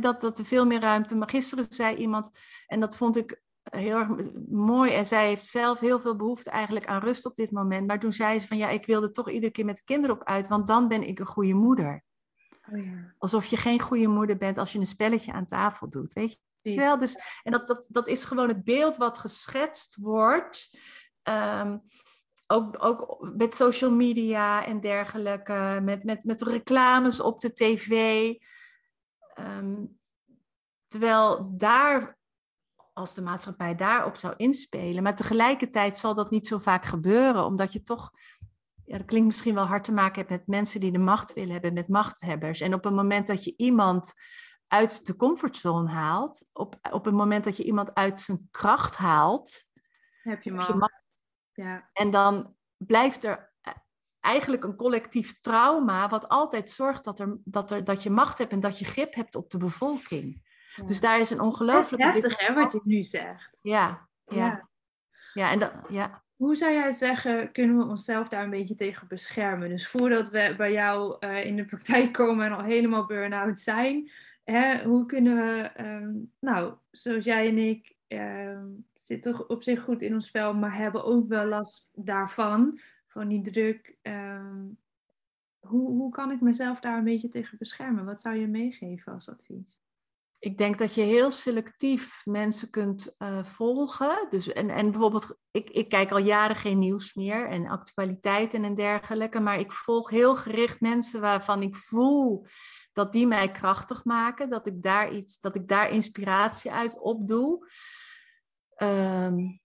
[0.00, 1.16] dat, dat er veel meer ruimte.
[1.16, 2.30] Maar gisteren zei iemand,
[2.66, 4.08] en dat vond ik heel erg
[4.48, 4.92] mooi.
[4.92, 7.86] En zij heeft zelf heel veel behoefte eigenlijk aan rust op dit moment.
[7.86, 10.24] Maar toen zei ze van ja, ik wilde toch iedere keer met de kinderen op
[10.24, 12.04] uit, want dan ben ik een goede moeder.
[12.72, 13.14] Oh ja.
[13.18, 16.12] Alsof je geen goede moeder bent als je een spelletje aan tafel doet.
[16.12, 16.98] Weet je wel?
[16.98, 20.78] Dus, en dat, dat, dat is gewoon het beeld wat geschetst wordt.
[21.22, 21.82] Um,
[22.54, 27.90] ook, ook met social media en dergelijke, met, met, met reclames op de tv.
[29.34, 29.84] Ehm,
[30.84, 32.18] terwijl daar,
[32.92, 37.72] als de maatschappij daarop zou inspelen, maar tegelijkertijd zal dat niet zo vaak gebeuren, omdat
[37.72, 38.10] je toch,
[38.84, 41.52] ja, dat klinkt misschien wel hard te maken hebt met mensen die de macht willen
[41.52, 42.60] hebben, met machthebbers.
[42.60, 44.12] En op het moment dat je iemand
[44.66, 49.66] uit de comfortzone haalt, op, op het moment dat je iemand uit zijn kracht haalt,
[50.22, 51.03] heb je macht.
[51.54, 51.90] Ja.
[51.92, 53.72] En dan blijft er eh,
[54.20, 58.52] eigenlijk een collectief trauma, wat altijd zorgt dat, er, dat, er, dat je macht hebt
[58.52, 60.42] en dat je grip hebt op de bevolking.
[60.84, 62.02] Dus daar is een ongelooflijk.
[62.02, 63.58] heftig, hè, wat je nu zegt.
[63.62, 64.68] Ja, ja.
[65.32, 65.50] ja.
[65.50, 66.22] en dat, ja.
[66.36, 69.68] Hoe zou jij zeggen, kunnen we onszelf daar een beetje tegen beschermen?
[69.68, 74.10] Dus voordat we bij jou uh, in de praktijk komen en al helemaal burn-out zijn,
[74.44, 78.66] hè, hoe kunnen we, ehm, nou, zoals jij en ik, ehm,
[79.06, 83.40] zitten op zich goed in ons vel, maar hebben ook wel last daarvan, van die
[83.40, 83.96] druk.
[84.02, 84.66] Ehm,
[85.58, 88.04] hoe, hoe kan ik mezelf daar een beetje tegen beschermen?
[88.04, 89.78] Wat zou je meegeven als advies?
[90.38, 94.26] Ik denk dat je heel selectief mensen kunt uh, volgen.
[94.30, 98.74] Dus, en, en bijvoorbeeld, ik, ik kijk al jaren geen nieuws meer en actualiteiten en
[98.74, 102.46] dergelijke, maar ik volg heel gericht mensen waarvan ik voel
[102.92, 107.68] dat die mij krachtig maken, dat ik daar iets, dat ik daar inspiratie uit opdoe.
[108.78, 109.60] Um,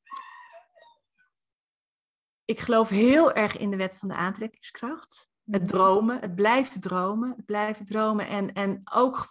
[2.46, 5.28] ik geloof heel erg in de wet van de aantrekkingskracht.
[5.52, 5.72] Het Mhm.
[5.72, 8.28] dromen, het blijven dromen, het blijven dromen.
[8.28, 9.28] En, en ook,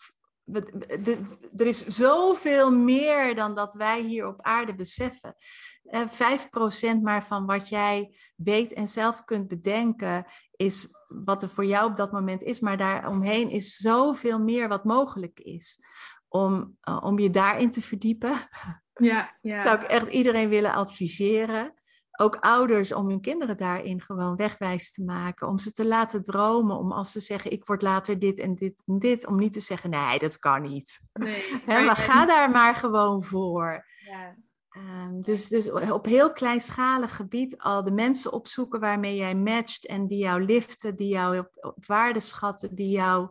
[1.57, 5.35] er is zoveel meer dan dat wij hier op aarde beseffen.
[5.83, 11.67] Eh, 5% maar van wat jij weet en zelf kunt bedenken, is wat er voor
[11.67, 12.61] jou op dat moment is.
[12.61, 15.81] Maar daaromheen is zoveel meer wat mogelijk is.
[16.29, 18.33] Om, eh, om je daarin te verdiepen,
[18.99, 19.63] Ja, ja.
[19.63, 21.75] zou ik echt iedereen willen adviseren.
[22.21, 25.49] Ook ouders om hun kinderen daarin gewoon wegwijs te maken.
[25.49, 26.77] Om ze te laten dromen.
[26.77, 29.27] Om als ze zeggen, ik word later dit en dit en dit.
[29.27, 31.01] Om niet te zeggen, nee, dat kan niet.
[31.13, 33.85] Nee, maar ga daar maar gewoon voor.
[33.99, 34.37] Ja,
[34.79, 39.87] Ehm, dus, dus op heel kleinschalig gebied al de mensen opzoeken waarmee jij matcht.
[39.87, 42.75] En die jou liften, die jou op, op waarde schatten.
[42.75, 43.29] Die jou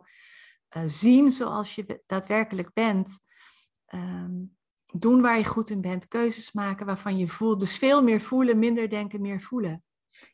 [0.68, 3.18] eh, zien zoals je daadwerkelijk bent.
[3.86, 4.32] Ehm,
[4.92, 6.08] doen waar je goed in bent.
[6.08, 7.60] Keuzes maken waarvan je voelt.
[7.60, 9.82] Dus veel meer voelen, minder denken, meer voelen.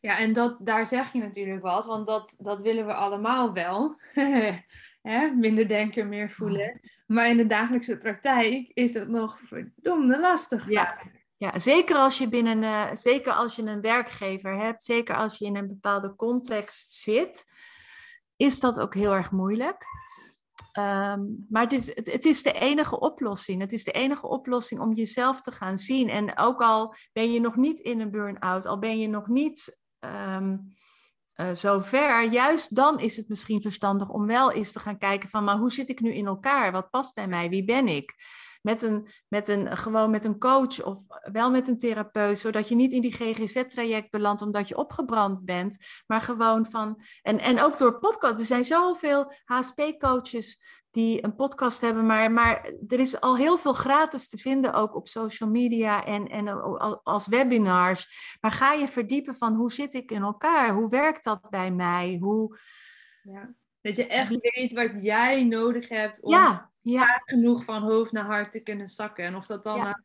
[0.00, 4.00] ja en dat, daar zeg je natuurlijk wat, want dat, dat willen we allemaal wel.
[5.36, 6.80] Minder denken, meer voelen.
[7.06, 10.70] Maar in de dagelijkse praktijk is dat nog verdomde lastig.
[10.70, 10.98] Ja.
[11.36, 15.44] Ja, zeker als je binnen, eh, zeker als je een werkgever hebt, zeker als je
[15.44, 17.44] in een bepaalde context zit,
[18.36, 19.86] is dat ook heel erg moeilijk.
[20.74, 23.60] Ehm, maar het is, het, is de enige oplossing.
[23.60, 26.08] Het is de enige oplossing om jezelf te gaan zien.
[26.08, 29.78] En ook al ben je nog niet in een burn-out, al ben je nog niet
[29.98, 30.56] ehm
[31.34, 35.44] eh, zover, juist dan is het misschien verstandig om wel eens te gaan kijken van,
[35.44, 36.72] maar hoe zit ik nu in elkaar?
[36.72, 37.48] Wat past bij mij?
[37.48, 38.14] Wie ben ik?
[38.64, 40.98] Met een, met een, gewoon met een coach of
[41.32, 45.76] wel met een therapeut, zodat je niet in die GGZ-traject belandt omdat je opgebrand bent,
[46.06, 51.80] maar gewoon van, en, en ook door podcast, er zijn zoveel HSP-coaches die een podcast
[51.80, 56.04] hebben, maar, maar er is al heel veel gratis te vinden ook op social media
[56.04, 58.36] en, en al- als webinars.
[58.40, 60.74] Maar ga je verdiepen van hoe zit ik in elkaar?
[60.74, 62.18] Hoe werkt dat bij mij?
[62.20, 62.58] Hoe...
[63.22, 63.54] Ja.
[63.84, 68.52] Dat je echt weet wat jij nodig hebt om Ja, genoeg van hoofd naar hart
[68.52, 69.24] te kunnen zakken.
[69.24, 69.82] En of dat dan Ja.
[69.82, 69.96] nou,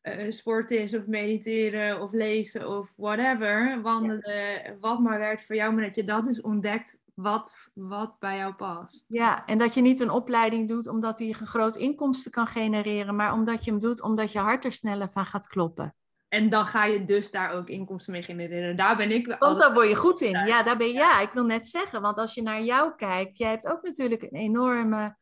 [0.00, 3.82] eh, sport is, of mediteren, of lezen, of whatever.
[3.82, 5.74] Wandelen, wat maar werkt voor jou.
[5.74, 9.04] Maar dat je dat dus ontdekt wat, wat bij jou past.
[9.08, 13.16] ja, en dat je niet een opleiding doet omdat die een groot inkomsten kan genereren,
[13.16, 15.94] maar omdat je hem doet omdat je hart er sneller van gaat kloppen.
[16.34, 18.76] En dan ga je dus daar ook inkomsten mee genereren.
[18.76, 20.46] Daar ben ik Want altijd- daar word je goed in.
[20.46, 23.36] Ja, daar ben je, ja, ik wil net zeggen, want als je naar jou kijkt,
[23.36, 25.16] jij hebt ook natuurlijk een enorme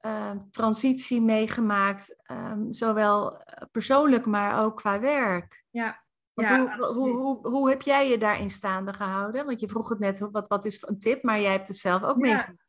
[0.00, 5.64] eh, transitie meegemaakt, ehm, zowel eh, persoonlijk, maar ook qua werk.
[5.70, 6.02] Ja,
[6.34, 9.46] Want ja, hoe, hoe, hoe, hoe heb jij je daarin staande gehouden?
[9.46, 12.02] Want je vroeg het net, wat, wat is een tip, maar jij hebt het zelf
[12.02, 12.32] ook Ja.
[12.32, 12.63] meegemaakt.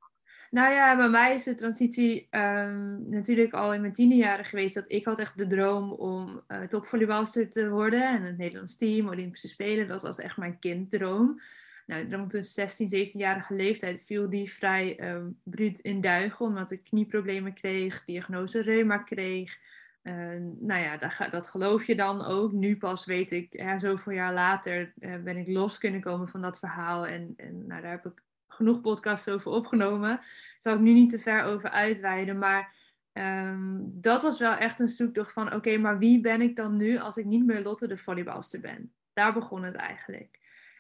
[0.56, 4.76] Nou ja, bij mij is de transitie ehm, natuurlijk al in mijn tiende jaren geweest.
[4.76, 8.10] Dat ik had echt de droom om eh topvolleybalster te worden.
[8.10, 11.42] En het Nederlands team, Olympische Spelen, dat was echt mijn kinddroom.
[11.86, 16.46] Nou, rond een 16, 17-jarige leeftijd viel die vrij ehm bruut in duigen.
[16.46, 19.58] Omdat ik knieproblemen kreeg, diagnose reuma kreeg.
[20.02, 20.14] Eh,
[20.60, 22.52] nou ja, dat, dat geloof je dan ook.
[22.52, 26.42] Nu pas weet ik, ja, zoveel jaar later eh, ben ik los kunnen komen van
[26.42, 27.08] dat verhaal.
[27.08, 28.24] En, en nou, daar heb ik
[28.56, 30.10] genoeg podcasts over opgenomen.
[30.10, 32.38] Daar zal ik nu niet te ver over uitweiden.
[32.38, 32.74] Maar
[33.14, 35.54] ehm, dat was wel echt een zoektocht van...
[35.54, 38.94] Oké, maar wie ben ik dan nu als ik niet meer Lotte de volleybalster ben?
[39.14, 40.40] Daar begon het eigenlijk.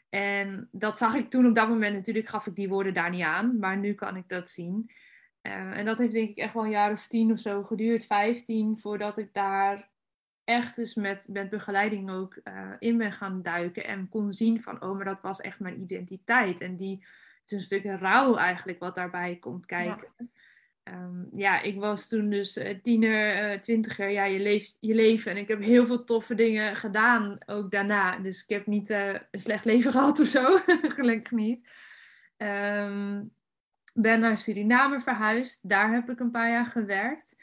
[0.10, 1.96] En dat zag ik toen op dat moment.
[1.96, 3.60] Natuurlijk gaf ik die woorden daar niet aan.
[3.60, 4.92] Maar nu kan ik dat zien.
[5.42, 8.06] Eh, en dat heeft denk ik echt wel een jaar of tien of zo geduurd.
[8.06, 9.90] Vijftien, voordat ik daar
[10.44, 13.86] echt dus met, met begeleiding ook eh, in ben gaan duiken.
[13.86, 16.62] En kon zien van, oh, maar dat was echt mijn identiteit.
[16.62, 17.06] En die,
[17.46, 20.08] het is een stuk rouw eigenlijk wat daarbij komt kijken.
[20.84, 24.10] Ja, ja ik was toen dus eh, tiener, eh, twintiger.
[24.10, 25.32] Ja, je leeft je leven.
[25.32, 28.20] En ik heb heel veel toffe dingen gedaan ook daarna.
[28.20, 30.46] Dus ik heb niet eh, een slecht leven gehad of zo.
[30.98, 31.70] Gelukkig niet.
[32.38, 33.24] Ehm,
[33.94, 35.70] ben naar Suriname verhuisd.
[35.70, 37.36] Daar heb ik een paar jaar gewerkt.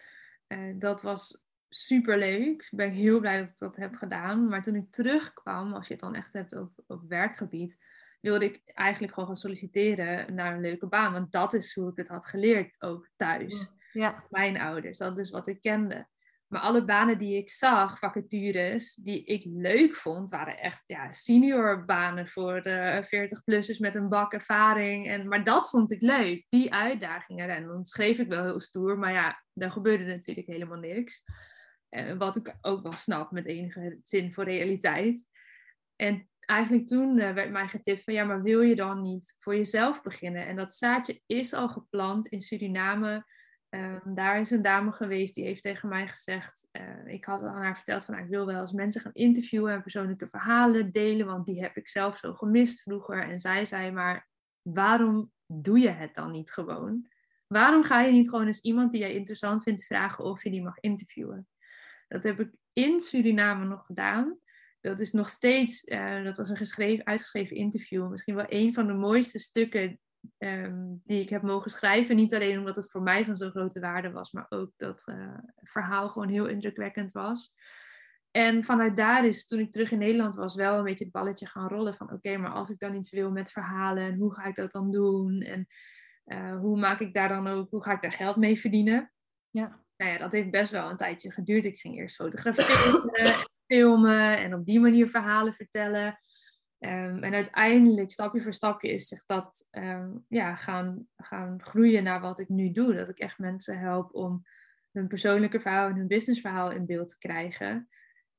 [0.49, 2.63] Uh, dat was super leuk.
[2.63, 4.49] Ik ben heel blij dat ik dat heb gedaan.
[4.49, 7.79] Maar toen ik terugkwam, als je het dan echt hebt op, op werkgebied,
[8.23, 11.13] wilde ik eigenlijk gewoon gaan solliciteren naar een leuke baan.
[11.13, 13.73] Want dat is hoe ik het had geleerd, ook thuis.
[13.93, 14.25] Ja.
[14.29, 16.07] Mijn ouders, dat is wat ik kende.
[16.47, 21.85] Maar alle banen die ik zag, vacatures, die ik leuk vond, waren echt ja, senior
[21.85, 25.09] banen voor de 40-plussers met een bak ervaring.
[25.09, 27.49] En, maar dat vond ik leuk, die uitdagingen.
[27.49, 31.23] En dan schreef ik wel heel stoer, maar ja, daar gebeurde natuurlijk helemaal niks.
[31.89, 35.29] En wat ik ook wel snap met enige zin voor realiteit.
[35.97, 39.57] En eigenlijk toen uh, werd mij getipt van ja, maar wil je dan niet voor
[39.57, 40.47] jezelf beginnen?
[40.47, 43.25] En dat zaadje is al geplant in Suriname
[43.73, 47.63] Ehm, daar is een dame geweest die heeft tegen mij gezegd, uh, ik had aan
[47.63, 51.27] haar verteld van nou, ik wil wel eens mensen gaan interviewen en persoonlijke verhalen delen,
[51.27, 53.29] want die heb ik zelf zo gemist vroeger.
[53.29, 54.29] En zij zei maar,
[54.63, 57.09] waarom doe je het dan niet gewoon?
[57.47, 60.63] Waarom ga je niet gewoon eens iemand die jij interessant vindt vragen of je die
[60.63, 61.49] mag interviewen?
[62.09, 64.39] Dat heb ik in Suriname nog gedaan.
[64.83, 68.11] Dat is nog steeds, uh, dat was een geschreven, uitgeschreven interview.
[68.11, 70.01] Misschien wel een van de mooiste stukken
[70.39, 72.17] Ehm, die ik heb mogen schrijven.
[72.17, 75.37] Niet alleen omdat het voor mij van zo'n grote waarde was, maar ook dat uh,
[75.55, 77.55] het verhaal gewoon heel indrukwekkend was.
[78.31, 81.47] En vanuit daar is, toen ik terug in Nederland was, wel een beetje het balletje
[81.47, 84.45] gaan rollen van oké, maar als ik dan iets wil met verhalen, en hoe ga
[84.45, 85.41] ik dat dan doen?
[85.41, 85.67] En
[86.27, 89.13] uh, hoe maak ik daar dan ook, hoe ga ik daar geld mee verdienen?
[89.51, 89.81] Ja.
[89.97, 91.65] Nou ja, dat heeft best wel een tijdje geduurd.
[91.65, 96.19] Ik ging eerst fotograferen, en op die manier verhalen vertellen.
[96.79, 102.21] Um, en uiteindelijk, stapje voor stapje, is zich dat um, ja, gaan, gaan groeien naar
[102.21, 102.95] wat ik nu doe.
[102.95, 104.43] Dat ik echt mensen help om
[104.93, 107.89] hun persoonlijke verhaal en hun businessverhaal in beeld te krijgen.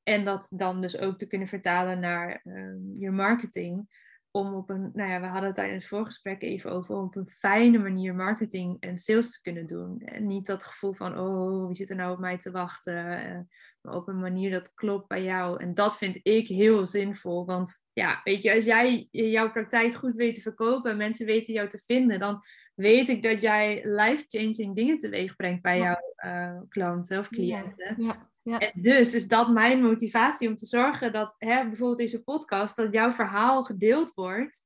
[0.04, 3.88] En dat dan dus ook te kunnen vertalen naar um, je marketing
[4.36, 7.16] om op een, nou ja, we hadden het in het voorgesprek even over, om op
[7.16, 10.00] een fijne manier marketing en sales te kunnen doen.
[10.00, 13.22] En niet dat gevoel van, oh, wie zit er nou op mij te wachten?
[13.22, 13.40] Eh,
[13.82, 15.62] maar op een manier dat klopt bij jou.
[15.62, 17.46] En dat vind ik heel zinvol.
[17.46, 21.54] Want ja, weet je, als jij jouw praktijk goed weet te verkopen en mensen weten
[21.54, 22.42] jou te vinden, dan
[22.76, 27.96] weet ik dat jij life-changing dingen teweeg brengt bij jouw uh, klanten of cliënten.
[27.98, 28.06] ja.
[28.06, 28.32] Ja.
[28.44, 32.94] En dus is dat mijn motivatie om te zorgen dat hè, bijvoorbeeld deze podcast, dat
[32.94, 34.64] jouw verhaal gedeeld wordt,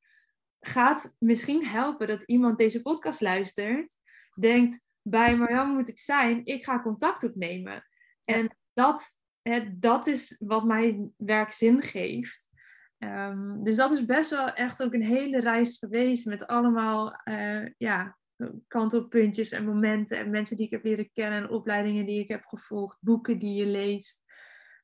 [0.60, 3.98] gaat misschien helpen dat iemand deze podcast luistert,
[4.40, 7.84] denkt, bij Marjan moet ik zijn, ik ga contact opnemen.
[8.24, 9.04] En dat,
[9.42, 12.50] hè, dat is wat mijn werk zin geeft.
[12.98, 17.70] Um, dus dat is best wel echt ook een hele reis geweest met allemaal uh,
[17.78, 18.18] ja,
[18.67, 22.45] kantelpuntjes en momenten en mensen die ik heb leren kennen en opleidingen die ik heb
[22.45, 24.26] gevolgd, boeken die je leest.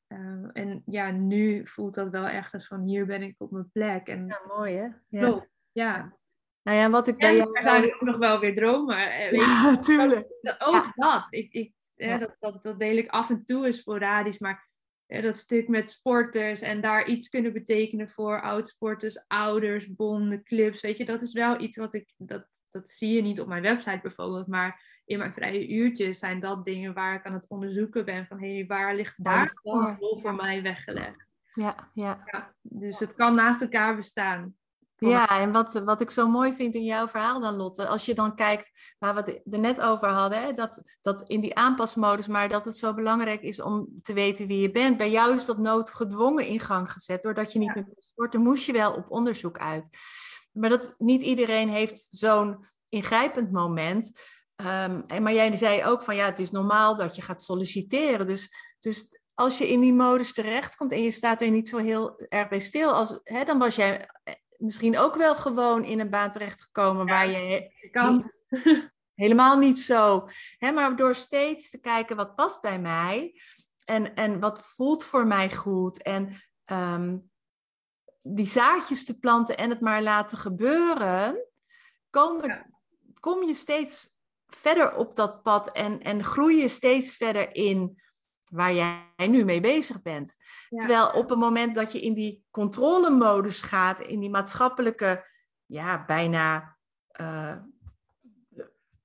[0.08, 3.70] Uh, en ja, nu voelt dat wel echt als van hier ben ik op mijn
[3.72, 4.08] plek.
[4.08, 4.88] En ja, mooi hè?
[5.08, 5.20] Ja.
[5.20, 6.16] Klopt, ja.
[6.62, 7.50] Nou ja, wat ik bij jou...
[7.52, 8.96] Er zijn ook nog wel weer dromen.
[8.96, 10.26] Weet ja, tuurlijk.
[10.58, 11.26] ook dat.
[11.30, 12.18] Ik, ik, ja.
[12.18, 12.62] dat, dat.
[12.62, 14.68] Dat deel ik af en toe sporadisch, maar
[15.06, 20.80] dat stuk met sporters en daar iets kunnen betekenen voor oudsporters, ouders, bonden, clubs.
[20.80, 23.62] Weet je, dat is wel iets wat ik, dat, dat zie je niet op mijn
[23.62, 28.04] website bijvoorbeeld, maar in mijn vrije uurtjes zijn dat dingen waar ik aan het onderzoeken
[28.04, 31.26] ben van hé, hey, waar ligt daar een rol voor mij weggelegd?
[31.52, 32.22] Ja, ja.
[32.24, 34.56] ja dus het kan naast elkaar bestaan.
[34.96, 38.14] Ja, en wat, wat ik zo mooi vind in jouw verhaal dan, Lotte, als je
[38.14, 42.26] dan kijkt waar we het er net over hadden, hè, dat, dat in die aanpasmodus,
[42.26, 44.96] maar dat het zo belangrijk is om te weten wie je bent.
[44.96, 47.74] Bij jou is dat noodgedwongen in gang gezet, doordat je niet ja.
[47.74, 49.88] meer sporten, moest je wel op onderzoek uit.
[50.52, 54.12] Maar dat niet iedereen heeft zo'n ingrijpend moment.
[54.56, 58.26] Um, maar jij zei ook van ja, het is normaal dat je gaat solliciteren.
[58.26, 62.24] Dus, dus als je in die modus terechtkomt en je staat er niet zo heel
[62.28, 64.08] erg bij stil, als, hè, dan was jij
[64.58, 68.24] misschien ook wel gewoon in een baan terechtgekomen ja, waar je kan.
[69.14, 70.28] helemaal niet zo.
[70.58, 73.40] Hè, maar door steeds te kijken wat past bij mij
[73.84, 76.02] en, en wat voelt voor mij goed.
[76.02, 76.36] En
[76.66, 77.30] um,
[78.22, 81.46] die zaadjes te planten en het maar laten gebeuren,
[82.10, 82.66] kom, ja.
[83.20, 84.08] kom je steeds
[84.46, 88.02] verder op dat pad en, en groei je steeds verder in
[88.50, 90.36] waar jij nu mee bezig bent.
[90.68, 95.26] Terwijl op het moment dat je in die controlemodus gaat, in die maatschappelijke,
[95.66, 96.76] ja, bijna,
[97.20, 97.56] uh,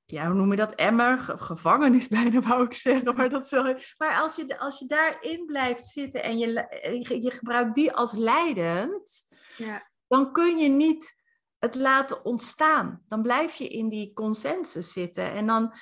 [0.06, 3.76] ja, hoe noem je dat, emmer, gevangenis bijna wou ik zeggen, maar dat is wel...
[3.98, 6.48] Maar als je, als je daarin blijft zitten en je,
[7.08, 9.90] je, je gebruikt die als leidend, ja.
[10.08, 11.18] dan kun je niet
[11.60, 13.02] het laten ontstaan.
[13.08, 15.74] Dan blijf je in die consensus zitten en dan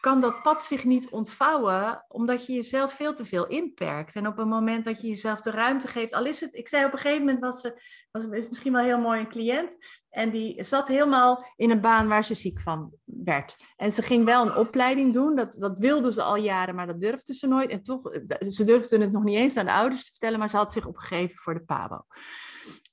[0.00, 4.14] kan dat pad zich niet ontvouwen, omdat je jezelf veel te veel inperkt.
[4.14, 6.84] En op het moment dat je jezelf de ruimte geeft, al is het, ik zei
[6.84, 9.76] op een gegeven moment was ze, was misschien wel heel mooi een cliënt,
[10.10, 13.56] en die zat helemaal in een baan waar ze ziek van werd.
[13.76, 17.00] En ze ging wel een opleiding doen, dat, dat wilde ze al jaren, maar dat
[17.00, 17.70] durfde ze nooit.
[17.70, 18.00] En toch,
[18.48, 20.86] ze durfde het nog niet eens aan de ouders te vertellen, maar ze had zich
[20.86, 22.04] opgegeven voor de PABO.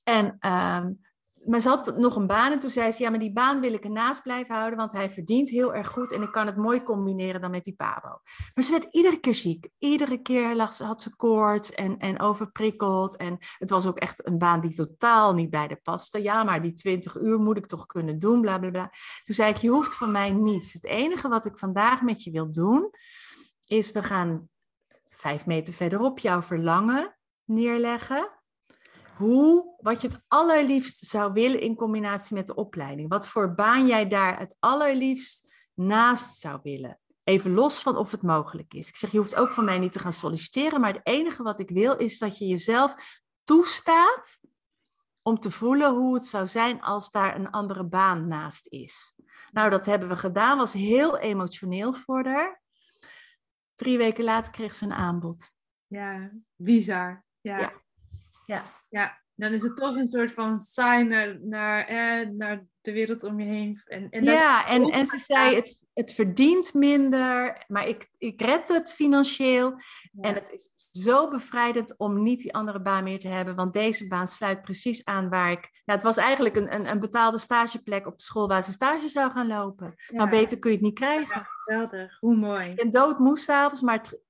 [0.02, 0.92] En ehm,
[1.46, 3.72] maar ze had nog een baan en toen zei ze, ja, maar die baan wil
[3.72, 6.82] ik ernaast blijven houden, want hij verdient heel erg goed en ik kan het mooi
[6.82, 8.20] combineren dan met die pabo.
[8.54, 9.68] Maar ze werd iedere keer ziek.
[9.78, 14.26] Iedere keer lag ze, had ze koorts en, en overprikkeld en het was ook echt
[14.26, 16.22] een baan die totaal niet bij de paste.
[16.22, 18.90] Ja, maar die 20 uur moet ik toch kunnen doen, bla bla bla.
[19.22, 20.72] Toen zei ik, je hoeft van mij niets.
[20.72, 22.90] Het enige wat ik vandaag met je wil doen,
[23.64, 24.48] is we gaan
[25.04, 28.35] vijf meter verderop jouw verlangen neerleggen
[29.16, 33.08] hoe, wat je het allerliefst zou willen in combinatie met de opleiding.
[33.08, 37.00] Wat voor baan jij daar het allerliefst naast zou willen.
[37.24, 38.88] Even los van of het mogelijk is.
[38.88, 41.58] Ik zeg, je hoeft ook van mij niet te gaan solliciteren, maar het enige wat
[41.58, 44.40] ik wil is dat je jezelf toestaat
[45.22, 49.14] om te voelen hoe het zou zijn als daar een andere baan naast is.
[49.52, 52.62] Nou, dat hebben we gedaan, was heel emotioneel voor haar.
[53.74, 55.50] Drie weken later kreeg ze een aanbod.
[55.86, 57.24] Ja, bizar.
[57.40, 57.58] Ja.
[57.58, 57.72] Ja.
[58.46, 58.62] ja.
[58.98, 59.22] Ja.
[59.34, 63.40] dan is het toch een soort van sign naar, naar, eh, naar de wereld om
[63.40, 63.82] je heen.
[63.84, 68.68] En, en ja, en, en ze zei, het, het verdient minder, maar ik, ik red
[68.68, 69.80] het financieel.
[70.20, 70.70] En het is
[71.02, 75.04] zo bevrijdend om niet die andere baan meer te hebben, want deze baan sluit precies
[75.04, 75.70] aan waar ik...
[75.84, 79.08] Ja, het was eigenlijk een, een, een betaalde stageplek op de school waar ze stage
[79.08, 79.94] zou gaan lopen.
[79.96, 80.16] Ja.
[80.16, 81.36] Maar beter kun je het niet krijgen.
[81.36, 82.70] Ja, geweldig, hoe mooi.
[82.70, 84.20] Ik ben doodmoe s'avonds, maar het,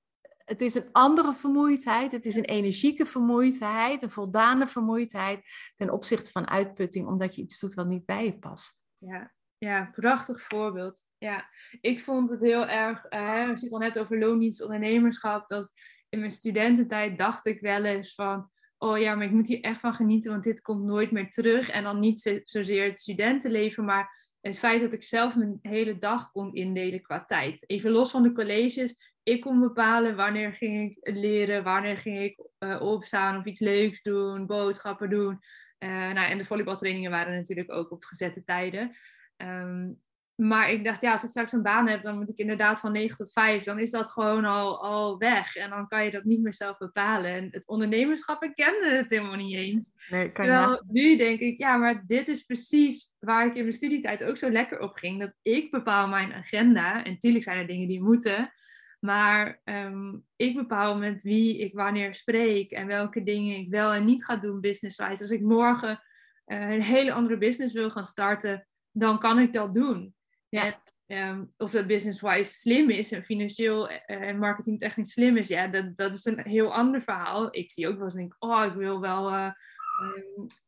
[0.46, 2.12] het is een andere vermoeidheid.
[2.12, 5.40] Het is een energieke vermoeidheid, een voldane vermoeidheid
[5.76, 8.84] ten opzichte van uitputting, omdat je iets doet wat niet bij je past.
[8.98, 11.04] Ja, ja, prachtig voorbeeld.
[11.18, 11.48] Ja,
[11.80, 15.72] ik vond het heel erg, als je het dan hebt over loondienstondernemerschap, dat
[16.08, 19.80] in mijn studententijd dacht ik wel eens van, oh ja, maar ik moet hier echt
[19.80, 21.70] van genieten, want dit komt nooit meer terug.
[21.70, 25.98] En dan niet zo, zozeer het studentenleven, maar het feit dat ik zelf mijn hele
[25.98, 27.70] dag kon indelen qua tijd.
[27.70, 32.40] Even los van de colleges, ik kon bepalen wanneer ging ik leren, wanneer ging ik
[32.58, 35.38] uh, opstaan of iets leuks doen, boodschappen doen.
[35.78, 38.96] Uh, nou, en de volleybaltrainingen waren natuurlijk ook op gezette tijden.
[39.36, 40.00] Um,
[40.34, 42.92] maar ik dacht, ja, als ik straks een baan heb, dan moet ik inderdaad van
[42.92, 43.62] 9 tot 5.
[43.62, 45.56] Dan is dat gewoon al, al weg.
[45.56, 47.30] En dan kan je dat niet meer zelf bepalen.
[47.30, 49.90] En het ondernemerschap, ik kende het helemaal niet eens.
[50.10, 53.72] Nee, kan Terwijl nu denk ik, ja, maar dit is precies waar ik in mijn
[53.72, 55.20] studietijd ook zo lekker op ging.
[55.20, 57.04] Dat ik bepaal mijn agenda.
[57.04, 58.52] En natuurlijk zijn er dingen die moeten.
[58.98, 62.70] Maar um, ik bepaal met wie ik wanneer spreek.
[62.70, 65.20] En welke dingen ik wel en niet ga doen business-wise.
[65.22, 66.02] Als ik morgen
[66.46, 70.14] uh, een hele andere business wil gaan starten, dan kan ik dat doen.
[70.48, 70.80] Ja.
[71.06, 75.96] En, um, of dat business-wise slim is en financieel en marketingtechnisch slim is, ja, dat,
[75.96, 77.48] dat is een heel ander verhaal.
[77.50, 79.50] Ik zie ook wel eens denk, oh, ik wil wel, uh,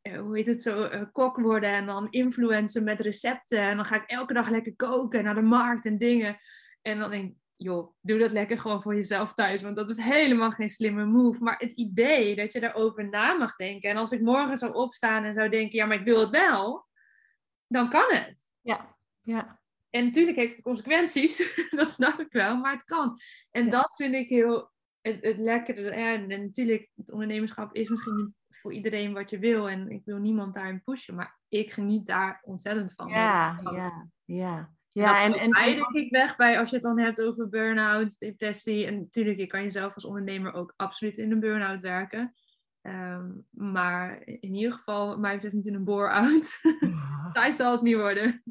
[0.04, 3.60] um, hoe heet het zo, uh, kok worden en dan influencer met recepten.
[3.60, 6.38] En dan ga ik elke dag lekker koken naar de markt en dingen.
[6.82, 9.96] En dan denk ik, joh, doe dat lekker gewoon voor jezelf thuis, want dat is
[9.96, 11.42] helemaal geen slimme move.
[11.42, 13.90] Maar het idee dat je daarover na mag denken.
[13.90, 16.86] En als ik morgen zou opstaan en zou denken, ja, maar ik wil het wel,
[17.66, 18.48] dan kan het.
[18.60, 19.60] Ja, ja.
[19.90, 23.18] En natuurlijk heeft het consequenties, dat snap ik wel, maar het kan.
[23.50, 23.70] En ja.
[23.70, 25.90] dat vind ik heel het, het lekkere.
[25.90, 29.68] En, en natuurlijk, het ondernemerschap is misschien niet voor iedereen wat je wil.
[29.68, 33.08] En ik wil niemand daarin pushen, maar ik geniet daar ontzettend van.
[33.08, 34.76] Ja, ja, ja.
[34.88, 38.18] Ja, en, en, en denk ik weg bij als je het dan hebt over burn-out,
[38.18, 38.86] depressie.
[38.86, 42.34] En natuurlijk, je kan jezelf als ondernemer ook absoluut in een burn-out werken.
[42.82, 46.60] Um, maar in ieder geval, mij betreft niet in een bore-out.
[47.32, 48.42] Zij zal het niet worden.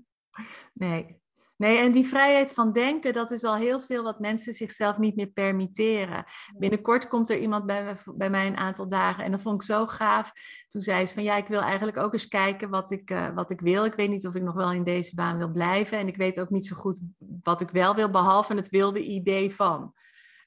[0.73, 1.21] Nee,
[1.57, 5.15] Nee, en die vrijheid van denken, dat is al heel veel wat mensen zichzelf niet
[5.15, 6.25] meer permitteren.
[6.57, 9.87] Binnenkort komt er iemand bij, bij mij een aantal dagen en dat vond ik zo
[9.87, 10.31] gaaf.
[10.67, 13.51] Toen zei ze van ja, ik wil eigenlijk ook eens kijken wat ik, uh, wat
[13.51, 13.85] ik wil.
[13.85, 16.39] Ik weet niet of ik nog wel in deze baan wil blijven en ik weet
[16.39, 17.01] ook niet zo goed
[17.43, 19.93] wat ik wel wil, behalve het wilde idee van.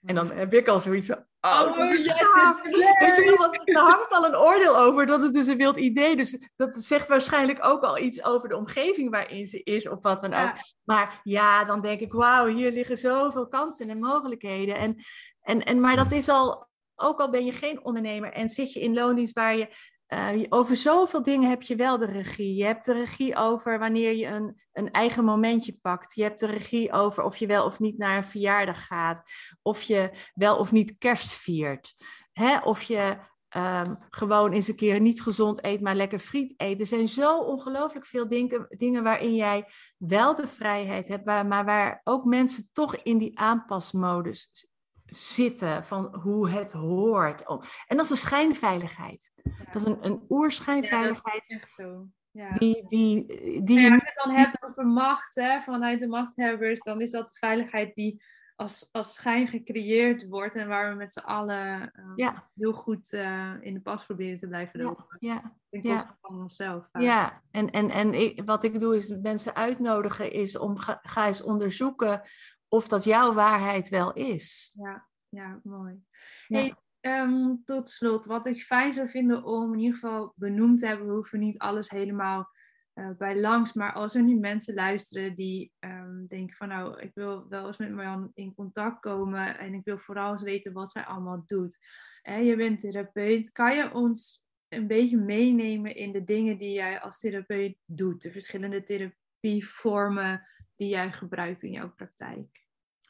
[0.04, 2.62] En dan heb ik al zoiets van, oh, oh dat is gaaf.
[2.62, 5.76] Weet je wel, want er hangt al een oordeel over dat het dus een wild
[5.76, 6.16] idee.
[6.16, 10.20] Dus dat zegt waarschijnlijk ook al iets over de omgeving waarin ze is of wat
[10.20, 10.54] dan ook.
[10.54, 10.56] Ja.
[10.84, 14.76] Maar ja, dan denk ik, wauw, hier liggen zoveel kansen en mogelijkheden.
[14.76, 14.96] En,
[15.40, 18.80] en, en, maar dat is al, ook al ben je geen ondernemer en zit je
[18.80, 19.68] in loondienst waar je
[20.14, 22.54] uh, over zoveel dingen heb je wel de regie.
[22.54, 26.14] Je hebt de regie over wanneer je een, een eigen momentje pakt.
[26.14, 29.22] Je hebt de regie over of je wel of niet naar een verjaardag gaat.
[29.62, 31.94] Of je wel of niet kerst viert.
[32.32, 32.58] Hè?
[32.58, 33.16] Of je
[33.56, 36.80] um, gewoon eens een keer niet gezond eet, maar lekker friet eet.
[36.80, 42.00] Er zijn zo ongelooflijk veel dingen, dingen waarin jij wel de vrijheid hebt, maar waar
[42.04, 44.68] ook mensen toch in die aanpasmodus
[45.10, 47.46] zitten van hoe het hoort.
[47.86, 49.32] En dat is een schijnveiligheid.
[49.42, 49.64] Ja.
[49.64, 51.48] Dat is een, een oerschijnveiligheid.
[51.48, 52.06] Ja, echt zo.
[52.30, 52.52] Ja.
[52.52, 53.26] Die, die,
[53.62, 57.10] die ja, als je het dan hebt over macht hè, vanuit de machthebbers, dan is
[57.10, 58.22] dat de veiligheid die
[58.56, 62.50] als, als schijn gecreëerd wordt en waar we met z'n allen uh, ja.
[62.54, 65.16] heel goed uh, in de pas proberen te blijven lopen.
[65.18, 65.80] Ja, ja.
[65.80, 66.16] ja.
[66.20, 66.88] van onszelf.
[66.92, 71.26] Ja, en, en, en ik, wat ik doe is mensen uitnodigen is om ga, ga
[71.26, 72.22] eens onderzoeken
[72.70, 74.74] of dat jouw waarheid wel is.
[74.78, 76.02] Ja, ja mooi.
[76.46, 76.58] Ja.
[76.58, 80.86] Hey, um, tot slot, wat ik fijn zou vinden om in ieder geval benoemd te
[80.86, 82.50] hebben, we hoeven niet alles helemaal
[82.94, 87.10] uh, bij langs, maar als er nu mensen luisteren die um, denken van nou, ik
[87.14, 90.90] wil wel eens met Marjan in contact komen en ik wil vooral eens weten wat
[90.90, 91.78] zij allemaal doet.
[92.22, 97.00] En je bent therapeut, kan je ons een beetje meenemen in de dingen die jij
[97.00, 100.46] als therapeut doet, de verschillende therapievormen,
[100.76, 102.59] die jij gebruikt in jouw praktijk?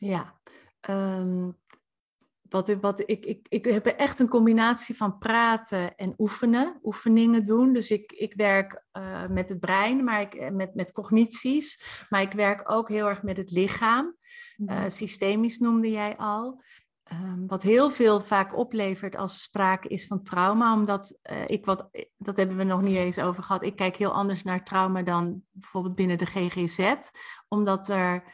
[0.00, 0.40] Ja,
[0.88, 1.58] um,
[2.48, 7.72] wat, wat, ik, ik, ik heb echt een combinatie van praten en oefenen, oefeningen doen.
[7.72, 12.22] Dus ik, ik werk uh, met het brein, maar ik, eh, met, met cognities, maar
[12.22, 14.16] ik werk ook heel erg met het lichaam.
[14.56, 16.62] Uh, systemisch noemde jij al.
[17.12, 21.88] Um, wat heel veel vaak oplevert als sprake is van trauma, omdat uh, ik wat,
[22.16, 25.42] dat hebben we nog niet eens over gehad, ik kijk heel anders naar trauma dan
[25.50, 26.94] bijvoorbeeld binnen de GGZ,
[27.48, 28.24] omdat er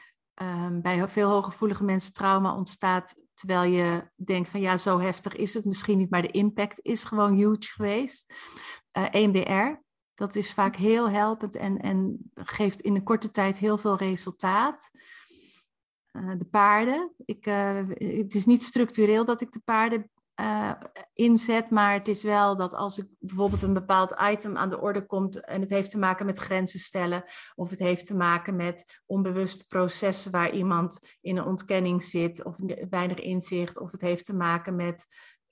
[0.42, 5.54] um, bij veel hooggevoelige mensen trauma ontstaat Terwijl je denkt van ja, zo heftig is
[5.54, 8.32] het misschien niet, maar de impact is gewoon huge geweest.
[8.32, 9.80] Uh, eh, EMDR,
[10.14, 14.90] dat is vaak heel helpend en, en geeft in een korte tijd heel veel resultaat.
[16.12, 17.12] Uh, de paarden.
[17.24, 20.10] Ik, uh, het is niet structureel dat ik de paarden
[20.40, 20.72] uh,
[21.14, 21.70] inzet.
[21.70, 25.40] Maar het is wel dat als ik bijvoorbeeld een bepaald item aan de orde komt
[25.44, 27.24] en het heeft te maken met grenzen stellen,
[27.54, 32.56] of het heeft te maken met onbewuste processen waar iemand in een ontkenning zit, of
[32.90, 35.06] weinig inzicht, of het heeft te maken met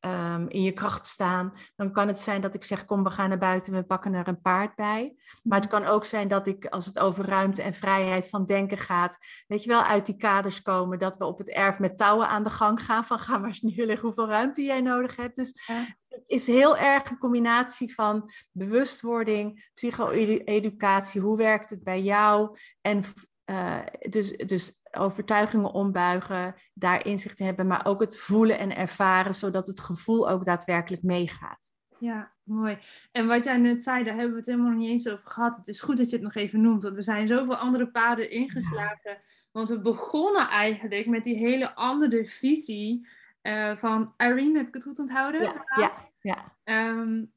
[0.05, 3.29] um, in je kracht staan, dan kan het zijn dat ik zeg: Kom, we gaan
[3.29, 5.17] naar buiten, we pakken er een paard bij.
[5.43, 8.79] Maar het kan ook zijn dat ik, als het over ruimte en vrijheid van denken
[8.79, 12.29] gaat, weet je wel, uit die kaders komen, dat we op het erf met touwen
[12.29, 13.05] aan de gang gaan.
[13.05, 15.37] Van ga maar eens neerleggen hoeveel ruimte jij nodig hebt.
[15.37, 15.63] Dus
[16.09, 23.05] het is heel erg een combinatie van bewustwording, psycho-educatie, hoe werkt het bij jou en
[23.51, 23.79] uh,
[24.09, 29.67] dus, dus overtuigingen ombuigen, daar inzicht in hebben, maar ook het voelen en ervaren, zodat
[29.67, 31.73] het gevoel ook daadwerkelijk meegaat.
[31.99, 32.79] Ja, mooi.
[33.13, 35.57] En wat jij net zei, daar hebben we het helemaal nog niet eens over gehad.
[35.57, 38.31] Het is goed dat je het nog even noemt, want we zijn zoveel andere paden
[38.31, 39.19] ingeslagen.
[39.53, 43.09] Want we begonnen eigenlijk met die hele andere visie
[43.43, 45.43] uh, van Irene, heb ik het goed onthouden?
[45.43, 46.11] Ja, ja.
[46.21, 46.89] ja.
[46.89, 47.33] Um,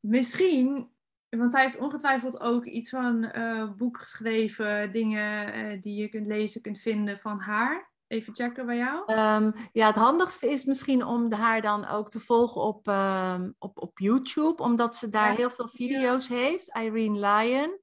[0.00, 0.90] misschien
[1.36, 6.26] want hij heeft ongetwijfeld ook iets van uh, boek geschreven, dingen uh, die je kunt
[6.26, 7.94] lezen, kunt vinden van haar.
[8.06, 9.12] Even checken bij jou.
[9.12, 13.80] Um, ja, het handigste is misschien om haar dan ook te volgen op, um, op,
[13.80, 15.36] op YouTube, omdat ze daar ja.
[15.36, 16.76] heel veel video's heeft.
[16.76, 17.78] Irene Lyon.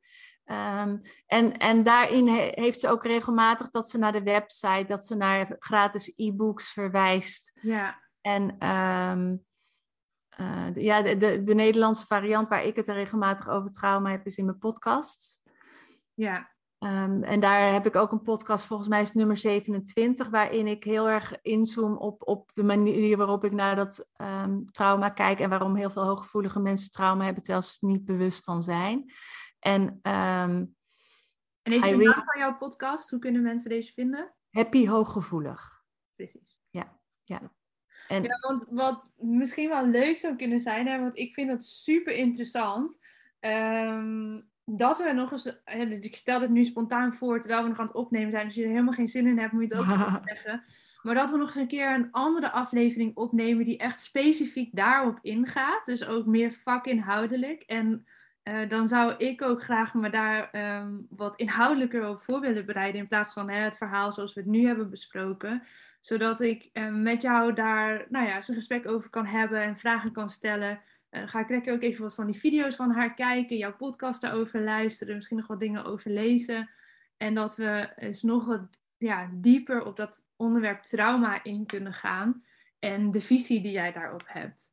[0.45, 5.05] Um, en, en daarin he, heeft ze ook regelmatig dat ze naar de website, dat
[5.05, 7.51] ze naar gratis e-books verwijst.
[7.61, 8.01] Ja.
[8.21, 8.57] En
[10.39, 14.25] uh, ja, de, de, de, Nederlandse variant waar ik het er regelmatig over trauma heb,
[14.25, 15.43] is in mijn podcast.
[16.13, 16.51] Ja.
[16.79, 20.67] Um, en daar heb ik ook een podcast, volgens mij is het nummer 27, waarin
[20.67, 25.39] ik heel erg inzoom op, op de manier waarop ik naar dat um, trauma kijk
[25.39, 29.11] en waarom heel veel hooggevoelige mensen trauma hebben, terwijl ze niet bewust van zijn.
[29.59, 30.75] En, um,
[31.61, 34.33] en even de naam van jouw podcast, hoe kunnen mensen deze vinden?
[34.49, 35.83] Happy Hooggevoelig.
[36.15, 36.57] Precies.
[36.69, 37.51] Ja, ja.
[38.07, 38.23] En...
[38.23, 42.13] Ja, want wat misschien wel leuk zou kunnen zijn, hè, want ik vind dat super
[42.13, 42.99] interessant.
[43.39, 47.79] Um, dat we nog eens, dus ik stel het nu spontaan voor terwijl we nog
[47.79, 48.45] aan het opnemen zijn.
[48.45, 50.63] Als je er helemaal geen zin in hebt, moet je het ook zeggen.
[51.01, 55.19] Maar dat we nog eens een keer een andere aflevering opnemen die echt specifiek daarop
[55.21, 55.85] ingaat.
[55.85, 57.61] Dus ook meer vakinhoudelijk.
[57.61, 58.05] En
[58.43, 60.49] uh, dan zou ik ook graag me daar
[60.81, 63.01] um, wat inhoudelijker over voor willen bereiden.
[63.01, 65.63] In plaats van hè, het verhaal zoals we het nu hebben besproken.
[65.99, 70.11] Zodat ik uh, met jou daar nou ja, een gesprek over kan hebben en vragen
[70.11, 70.81] kan stellen.
[71.11, 73.57] Uh, ga ik lekker ook even wat van die video's van haar kijken.
[73.57, 75.15] Jouw podcast daarover luisteren.
[75.15, 76.69] Misschien nog wat dingen over lezen.
[77.17, 82.43] En dat we eens nog wat ja, dieper op dat onderwerp trauma in kunnen gaan.
[82.79, 84.72] En de visie die jij daarop hebt.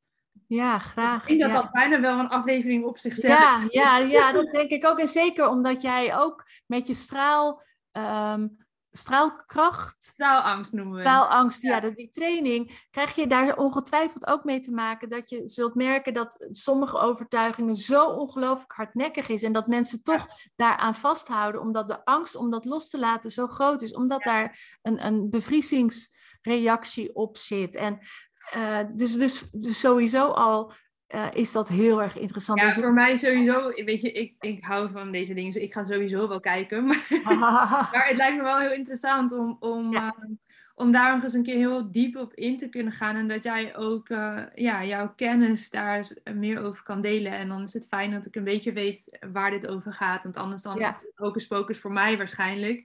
[0.50, 1.20] Ja, graag.
[1.20, 1.60] Ik denk dat ja.
[1.60, 4.98] dat bijna wel een aflevering op zichzelf ja, ja, ja, dat denk ik ook.
[4.98, 7.62] En zeker omdat jij ook met je straal,
[8.32, 8.56] um,
[8.90, 10.04] straalkracht...
[10.04, 14.70] Straalangst noemen we Straalangst, ja, ja die training, krijg je daar ongetwijfeld ook mee te
[14.70, 15.08] maken.
[15.08, 19.42] Dat je zult merken dat sommige overtuigingen zo ongelooflijk hardnekkig is.
[19.42, 20.26] En dat mensen toch
[20.56, 23.94] daaraan vasthouden, omdat de angst om dat los te laten zo groot is.
[23.94, 27.74] Omdat daar een, een bevriezingsreactie op zit.
[27.74, 27.98] En
[28.56, 30.72] uh, dus, dus, dus sowieso al
[31.14, 32.60] uh, is dat heel erg interessant.
[32.60, 35.72] Ja, dus voor mij sowieso, weet je, ik, ik hou van deze dingen, dus ik
[35.72, 36.84] ga sowieso wel kijken.
[36.84, 40.14] Maar, maar het lijkt me wel heel interessant om, om, ja.
[40.18, 40.34] uh,
[40.74, 43.16] om daar nog eens een keer heel diep op in te kunnen gaan.
[43.16, 47.32] En dat jij ook uh, ja, jouw kennis daar meer over kan delen.
[47.32, 50.22] En dan is het fijn dat ik een beetje weet waar dit over gaat.
[50.22, 51.00] Want anders dan ja.
[51.16, 52.84] ook een focus voor mij waarschijnlijk.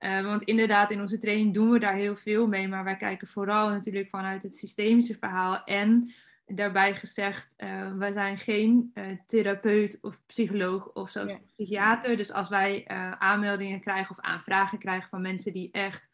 [0.00, 2.68] Uh, want inderdaad, in onze training doen we daar heel veel mee.
[2.68, 5.64] Maar wij kijken vooral natuurlijk vanuit het systemische verhaal.
[5.64, 6.12] En
[6.46, 11.38] daarbij gezegd, uh, wij zijn geen uh, therapeut of psycholoog of zelfs ja.
[11.46, 12.16] psychiater.
[12.16, 12.84] Dus als wij
[13.18, 16.08] aanmeldingen krijgen of aanvragen krijgen van mensen die echt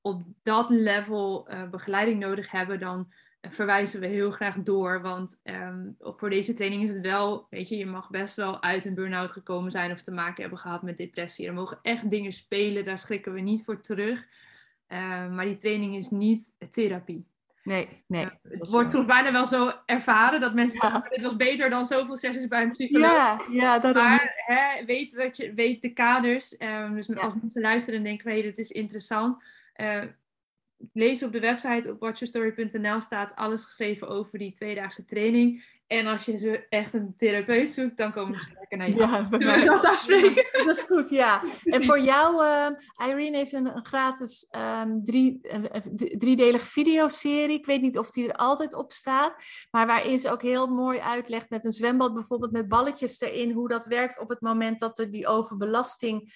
[0.00, 5.02] op dat level begeleiding nodig hebben, dan verwijzen we heel graag door.
[5.02, 8.84] Want um, voor deze training is het wel, weet je, je mag best wel uit
[8.84, 11.46] een burn-out gekomen zijn of te maken hebben gehad met depressie.
[11.46, 14.26] Er mogen echt dingen spelen, daar schrikken we niet voor terug.
[14.88, 17.26] Um, maar die training is niet therapie.
[17.62, 18.24] Nee, nee.
[18.24, 20.90] Uh, het wordt soms bijna wel zo ervaren dat mensen ja.
[20.90, 23.10] zeggen, dit was beter dan zoveel sessies bij een psycholoog.
[23.10, 24.02] Ja, ja daarom.
[24.02, 26.56] Maar hè, weet, wat je, weet de kaders.
[26.58, 27.14] Um, dus ja.
[27.14, 29.42] als mensen luisteren en denken, hé, hey, dit is interessant.
[29.76, 30.02] Uh,
[30.92, 35.76] lees op de website op watchyourstory.nl staat alles geschreven over die tweedaagse training.
[35.88, 38.96] En als je echt een therapeut zoekt, dan komen ze lekker naar je.
[38.96, 40.46] Ja, we dat afspreken?
[40.52, 41.42] Ja, dat is goed, ja.
[41.64, 44.48] En voor jou, uh, Irene heeft een, een gratis
[44.82, 45.64] um, drie, uh,
[46.18, 47.58] driedelige videoserie.
[47.58, 49.34] Ik weet niet of die er altijd op staat.
[49.70, 53.52] Maar waarin ze ook heel mooi uitlegt met een zwembad bijvoorbeeld met balletjes erin.
[53.52, 56.32] Hoe dat werkt op het moment dat er die overbelasting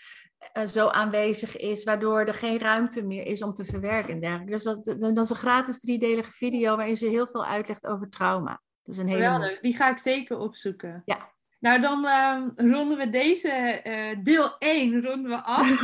[0.56, 4.52] uh, zo aanwezig is, waardoor er geen ruimte meer is om te verwerken en dergelijke.
[4.52, 8.60] Dus dat, dat, is een gratis driedelige video waarin ze heel veel uitlegt over trauma.
[8.82, 9.58] Dat is een hele.
[9.60, 11.02] Die ga ik zeker opzoeken.
[11.04, 11.30] Ja.
[11.62, 15.80] Nou, dan uh, ronden we deze uh, deel 1 ronden we af.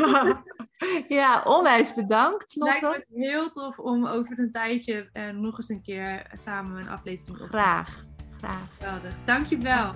[1.19, 2.87] ja, onwijs bedankt, Lotte.
[2.87, 6.89] Lijkt me heel tof om over een tijdje uh, nog eens een keer samen een
[6.89, 8.05] aflevering op te Graag,
[8.39, 8.75] graag.
[8.79, 9.15] Geweldig.
[9.25, 9.95] Dankjewel.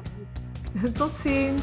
[0.92, 1.62] Tot ziens.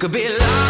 [0.00, 0.69] Could be larger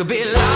[0.00, 0.49] could be larger